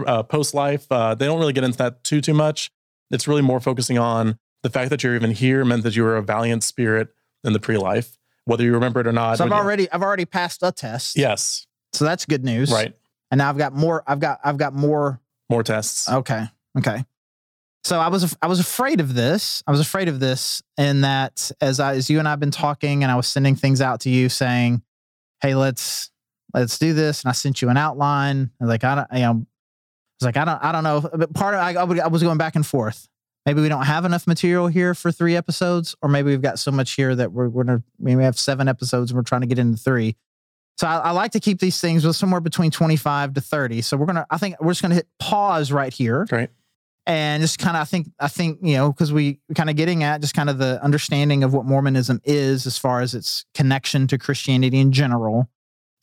uh, 0.06 0.24
post 0.24 0.54
life, 0.54 0.90
uh, 0.92 1.16
they 1.16 1.26
don't 1.26 1.40
really 1.40 1.54
get 1.54 1.64
into 1.64 1.78
that 1.80 2.04
too 2.04 2.22
too 2.22 2.34
much. 2.34 2.72
It's 3.12 3.28
really 3.28 3.42
more 3.42 3.60
focusing 3.60 3.98
on 3.98 4.38
the 4.64 4.70
fact 4.70 4.90
that 4.90 5.04
you're 5.04 5.16
even 5.16 5.32
here 5.32 5.64
meant 5.66 5.84
that 5.84 5.96
you 5.96 6.04
were 6.04 6.18
a 6.18 6.22
valiant 6.22 6.64
spirit 6.64 7.10
in 7.44 7.54
the 7.54 7.60
pre 7.60 7.78
life 7.78 8.18
whether 8.48 8.64
you 8.64 8.74
remember 8.74 9.02
it 9.02 9.08
or 9.08 9.12
not. 9.12 9.38
So 9.38 9.46
I've 9.46 9.52
already 9.52 9.92
I've 9.92 10.02
already 10.02 10.26
passed 10.26 10.64
a 10.64 10.72
test. 10.72 11.18
Yes. 11.18 11.68
So 11.94 12.06
that's 12.06 12.26
good 12.26 12.44
news. 12.44 12.72
Right. 12.72 12.94
And 13.30 13.40
now 13.40 13.50
I've 13.50 13.58
got 13.58 13.74
more. 13.74 14.04
I've 14.08 14.20
got 14.20 14.40
I've 14.44 14.58
got 14.58 14.74
more 14.74 15.20
more 15.50 15.64
tests. 15.64 16.10
Okay. 16.10 16.46
Okay. 16.78 17.04
So 17.84 18.00
I 18.00 18.08
was 18.08 18.36
I 18.42 18.48
was 18.48 18.60
afraid 18.60 19.02
of 19.02 19.14
this. 19.14 19.64
I 19.68 19.72
was 19.72 19.80
afraid 19.80 20.08
of 20.08 20.20
this, 20.20 20.64
in 20.78 21.02
that 21.02 21.52
as 21.62 21.80
I 21.80 21.96
as 21.96 22.10
you 22.10 22.20
and 22.20 22.28
I've 22.28 22.40
been 22.40 22.52
talking, 22.52 23.04
and 23.04 23.12
I 23.12 23.16
was 23.16 23.28
sending 23.28 23.56
things 23.56 23.82
out 23.82 24.02
to 24.02 24.10
you 24.10 24.30
saying, 24.30 24.82
"Hey, 25.42 25.56
let's 25.56 26.12
let's 26.54 26.78
do 26.78 26.94
this," 26.94 27.24
and 27.24 27.30
I 27.30 27.34
sent 27.34 27.62
you 27.62 27.70
an 27.70 27.78
outline. 27.78 28.52
like 28.60 28.84
I 28.84 28.96
don't, 28.96 29.08
you 29.14 29.20
know, 29.20 29.32
I 29.32 29.34
was 29.34 30.24
like 30.24 30.38
I 30.38 30.46
don't 30.46 30.64
I 30.64 30.72
don't 30.72 30.84
know. 30.84 31.10
But 31.14 31.34
part 31.34 31.56
of 31.56 31.62
I, 31.62 31.74
I 31.74 32.08
was 32.08 32.24
going 32.24 32.38
back 32.38 32.56
and 32.56 32.66
forth 32.66 33.08
maybe 33.48 33.62
we 33.62 33.70
don't 33.70 33.86
have 33.86 34.04
enough 34.04 34.28
material 34.28 34.68
here 34.68 34.94
for 34.94 35.10
three 35.10 35.38
episodes, 35.38 35.96
or 36.02 36.10
maybe 36.10 36.30
we've 36.30 36.42
got 36.42 36.60
so 36.60 36.70
much 36.70 36.92
here 36.92 37.16
that 37.16 37.32
we're, 37.32 37.48
we're 37.48 37.64
gonna 37.64 37.82
maybe 37.98 38.22
have 38.22 38.38
seven 38.38 38.68
episodes 38.68 39.10
and 39.10 39.16
we're 39.18 39.24
trying 39.24 39.40
to 39.40 39.48
get 39.48 39.58
into 39.58 39.78
three. 39.78 40.18
So 40.78 40.86
I, 40.86 40.98
I 40.98 41.12
like 41.12 41.32
to 41.32 41.40
keep 41.40 41.60
these 41.60 41.80
things 41.80 42.06
with 42.06 42.18
somewhere 42.18 42.42
between 42.42 42.72
25 42.72 43.36
to 43.36 43.42
30. 43.42 43.82
So 43.82 43.96
we're 43.96 44.06
gonna, 44.06 44.28
I 44.30 44.38
think 44.38 44.60
we're 44.60 44.72
just 44.72 44.82
gonna 44.82 44.96
hit 44.96 45.08
pause 45.18 45.72
right 45.72 45.94
here 45.94 46.26
Great. 46.26 46.50
And 47.08 47.42
just 47.42 47.58
kind 47.58 47.78
of, 47.78 47.82
I 47.82 47.86
think, 47.86 48.12
I 48.20 48.28
think 48.28 48.60
you 48.62 48.76
know, 48.76 48.92
because 48.92 49.14
we 49.14 49.40
kind 49.56 49.70
of 49.70 49.78
getting 49.78 50.04
at 50.04 50.20
just 50.20 50.34
kind 50.34 50.50
of 50.50 50.58
the 50.58 50.84
understanding 50.84 51.44
of 51.44 51.54
what 51.54 51.66
Mormonism 51.66 52.22
is 52.26 52.68
as 52.68 52.78
far 52.78 53.00
as 53.00 53.16
its 53.16 53.46
connection 53.54 54.08
to 54.08 54.18
Christianity 54.18 54.78
in 54.78 54.92
general, 54.92 55.50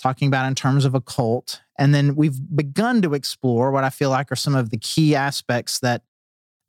talking 0.03 0.29
about 0.29 0.47
in 0.47 0.55
terms 0.55 0.87
of 0.87 0.95
a 0.95 1.03
cult, 1.03 1.61
and 1.79 1.95
then 1.95 2.17
we've 2.17 2.39
begun 2.57 3.03
to 3.03 3.13
explore 3.13 3.71
what 3.71 3.85
I 3.85 3.91
feel 3.91 4.09
like 4.09 4.33
are 4.33 4.37
some 4.37 4.55
of 4.55 4.71
the 4.71 4.79
key 4.79 5.15
aspects 5.15 5.79
that 5.81 6.03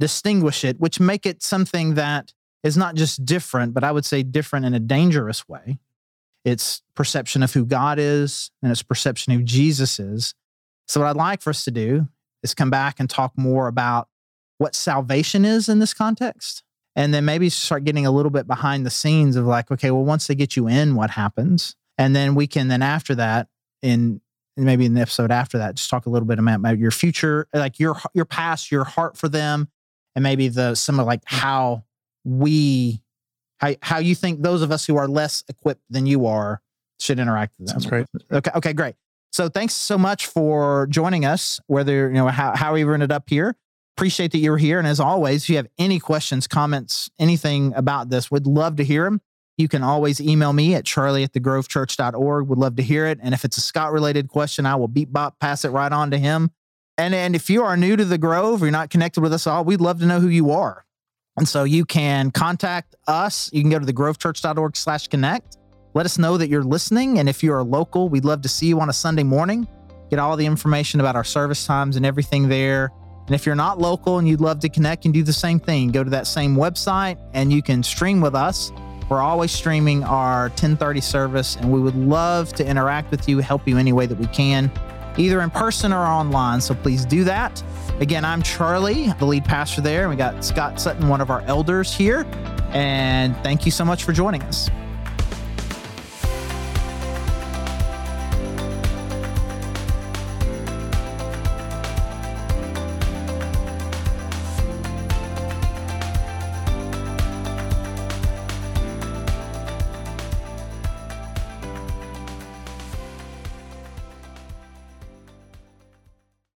distinguish 0.01 0.65
it, 0.65 0.81
which 0.81 0.99
make 0.99 1.25
it 1.25 1.41
something 1.41 1.95
that 1.95 2.33
is 2.61 2.75
not 2.75 2.95
just 2.95 3.23
different, 3.23 3.73
but 3.73 3.85
I 3.85 3.93
would 3.93 4.03
say 4.03 4.21
different 4.21 4.65
in 4.65 4.73
a 4.73 4.79
dangerous 4.79 5.47
way 5.47 5.79
its 6.43 6.83
perception 6.93 7.41
of 7.41 7.53
who 7.53 7.65
God 7.65 7.99
is 7.99 8.51
and 8.61 8.71
its 8.71 8.83
perception 8.83 9.33
of 9.33 9.45
Jesus 9.45 9.99
is. 9.99 10.35
So, 10.87 10.99
what 10.99 11.07
I'd 11.07 11.15
like 11.15 11.41
for 11.41 11.49
us 11.51 11.63
to 11.63 11.71
do 11.71 12.09
is 12.43 12.53
come 12.53 12.69
back 12.69 12.99
and 12.99 13.09
talk 13.09 13.31
more 13.37 13.67
about 13.67 14.09
what 14.57 14.75
salvation 14.75 15.45
is 15.45 15.69
in 15.69 15.79
this 15.79 15.93
context. 15.93 16.63
And 16.95 17.13
then 17.13 17.25
maybe 17.25 17.49
start 17.49 17.83
getting 17.83 18.05
a 18.05 18.11
little 18.11 18.31
bit 18.31 18.47
behind 18.47 18.85
the 18.85 18.89
scenes 18.89 19.35
of 19.35 19.45
like, 19.45 19.69
okay, 19.69 19.91
well, 19.91 20.05
once 20.05 20.27
they 20.27 20.35
get 20.35 20.55
you 20.55 20.67
in, 20.67 20.95
what 20.95 21.09
happens? 21.09 21.75
And 21.97 22.15
then 22.15 22.35
we 22.35 22.47
can 22.47 22.69
then 22.69 22.81
after 22.81 23.15
that, 23.15 23.47
in 23.81 24.21
maybe 24.57 24.85
in 24.85 24.93
the 24.93 25.01
episode 25.01 25.31
after 25.31 25.57
that, 25.57 25.75
just 25.75 25.89
talk 25.89 26.05
a 26.05 26.09
little 26.09 26.27
bit 26.27 26.39
about 26.39 26.77
your 26.77 26.91
future, 26.91 27.47
like 27.53 27.79
your 27.79 27.97
your 28.13 28.25
past, 28.25 28.71
your 28.71 28.85
heart 28.85 29.17
for 29.17 29.27
them, 29.27 29.67
and 30.15 30.23
maybe 30.23 30.47
the 30.47 30.75
some 30.75 30.99
of 30.99 31.05
like 31.05 31.21
how 31.25 31.83
we 32.23 33.01
how 33.57 33.75
how 33.81 33.99
you 33.99 34.15
think 34.15 34.41
those 34.41 34.61
of 34.61 34.71
us 34.71 34.85
who 34.85 34.95
are 34.95 35.07
less 35.07 35.43
equipped 35.49 35.83
than 35.89 36.05
you 36.05 36.25
are 36.25 36.61
should 36.99 37.19
interact 37.19 37.55
with 37.59 37.67
them. 37.67 37.75
That's 37.75 37.85
great. 37.85 38.05
Okay, 38.31 38.51
okay, 38.55 38.73
great. 38.73 38.95
So 39.31 39.49
thanks 39.49 39.73
so 39.73 39.97
much 39.97 40.27
for 40.27 40.87
joining 40.87 41.25
us, 41.25 41.59
whether 41.67 42.07
you 42.07 42.13
know 42.13 42.27
how, 42.29 42.55
how 42.55 42.73
we 42.73 42.83
ended 42.83 43.11
up 43.11 43.25
here. 43.27 43.57
Appreciate 43.97 44.31
that 44.33 44.39
you 44.39 44.51
were 44.51 44.57
here. 44.57 44.77
And 44.77 44.87
as 44.87 44.99
always, 44.99 45.43
if 45.43 45.49
you 45.49 45.55
have 45.55 45.67
any 45.77 45.99
questions, 45.99 46.47
comments, 46.47 47.09
anything 47.17 47.73
about 47.75 48.09
this, 48.09 48.29
we'd 48.29 48.45
love 48.45 48.75
to 48.75 48.83
hear 48.83 49.05
them. 49.05 49.21
You 49.57 49.69
can 49.69 49.83
always 49.83 50.19
email 50.19 50.51
me 50.51 50.75
at 50.75 50.83
charlie 50.83 51.23
at 51.23 51.31
thegrovechurch.org. 51.31 52.47
Would 52.47 52.57
love 52.57 52.75
to 52.75 52.83
hear 52.83 53.05
it. 53.05 53.19
And 53.21 53.33
if 53.33 53.45
it's 53.45 53.55
a 53.57 53.61
Scott 53.61 53.93
related 53.93 54.27
question, 54.27 54.65
I 54.65 54.75
will 54.75 54.89
beat 54.89 55.13
bop 55.13 55.39
pass 55.39 55.63
it 55.63 55.69
right 55.69 55.91
on 55.91 56.11
to 56.11 56.17
him. 56.17 56.51
And 56.97 57.15
and 57.15 57.35
if 57.35 57.49
you 57.49 57.63
are 57.63 57.77
new 57.77 57.95
to 57.95 58.03
the 58.03 58.17
Grove, 58.17 58.61
or 58.61 58.65
you're 58.65 58.71
not 58.71 58.89
connected 58.89 59.21
with 59.21 59.31
us 59.31 59.47
all, 59.47 59.63
we'd 59.63 59.81
love 59.81 59.99
to 59.99 60.05
know 60.05 60.19
who 60.19 60.27
you 60.27 60.51
are. 60.51 60.85
And 61.37 61.47
so 61.47 61.63
you 61.63 61.85
can 61.85 62.31
contact 62.31 62.95
us. 63.07 63.49
You 63.53 63.61
can 63.61 63.69
go 63.69 63.79
to 63.79 63.85
thegrovechurch.org 63.85 64.75
slash 64.75 65.07
connect. 65.07 65.57
Let 65.93 66.05
us 66.05 66.17
know 66.17 66.37
that 66.37 66.49
you're 66.49 66.63
listening. 66.63 67.19
And 67.19 67.29
if 67.29 67.43
you 67.43 67.53
are 67.53 67.63
local, 67.63 68.09
we'd 68.09 68.25
love 68.25 68.41
to 68.41 68.49
see 68.49 68.67
you 68.67 68.79
on 68.81 68.89
a 68.89 68.93
Sunday 68.93 69.23
morning. 69.23 69.67
Get 70.09 70.19
all 70.19 70.35
the 70.35 70.45
information 70.45 70.99
about 70.99 71.15
our 71.15 71.23
service 71.23 71.65
times 71.65 71.95
and 71.95 72.05
everything 72.05 72.49
there. 72.49 72.91
And 73.25 73.33
if 73.33 73.45
you're 73.45 73.55
not 73.55 73.79
local 73.79 74.19
and 74.19 74.27
you'd 74.27 74.41
love 74.41 74.59
to 74.59 74.69
connect 74.69 75.05
and 75.05 75.13
do 75.13 75.23
the 75.23 75.33
same 75.33 75.59
thing, 75.59 75.89
go 75.89 76.03
to 76.03 76.09
that 76.11 76.27
same 76.27 76.55
website 76.55 77.17
and 77.33 77.51
you 77.51 77.61
can 77.63 77.81
stream 77.81 78.21
with 78.21 78.35
us. 78.35 78.71
We're 79.09 79.21
always 79.21 79.51
streaming 79.51 80.03
our 80.03 80.43
1030 80.49 81.01
service 81.01 81.55
and 81.55 81.71
we 81.71 81.79
would 81.79 81.95
love 81.95 82.53
to 82.53 82.65
interact 82.65 83.11
with 83.11 83.27
you, 83.27 83.39
help 83.39 83.67
you 83.67 83.77
any 83.77 83.93
way 83.93 84.05
that 84.05 84.17
we 84.17 84.27
can, 84.27 84.71
either 85.17 85.41
in 85.41 85.49
person 85.49 85.91
or 85.91 86.05
online. 86.05 86.61
So 86.61 86.75
please 86.75 87.05
do 87.05 87.23
that. 87.23 87.63
Again, 87.99 88.25
I'm 88.25 88.41
Charlie, 88.41 89.11
the 89.19 89.25
lead 89.25 89.45
pastor 89.45 89.81
there. 89.81 90.09
We 90.09 90.15
got 90.15 90.43
Scott 90.43 90.79
Sutton, 90.79 91.07
one 91.07 91.21
of 91.21 91.29
our 91.29 91.41
elders 91.41 91.93
here. 91.93 92.25
And 92.69 93.35
thank 93.37 93.65
you 93.65 93.71
so 93.71 93.85
much 93.85 94.03
for 94.03 94.11
joining 94.11 94.43
us. 94.43 94.69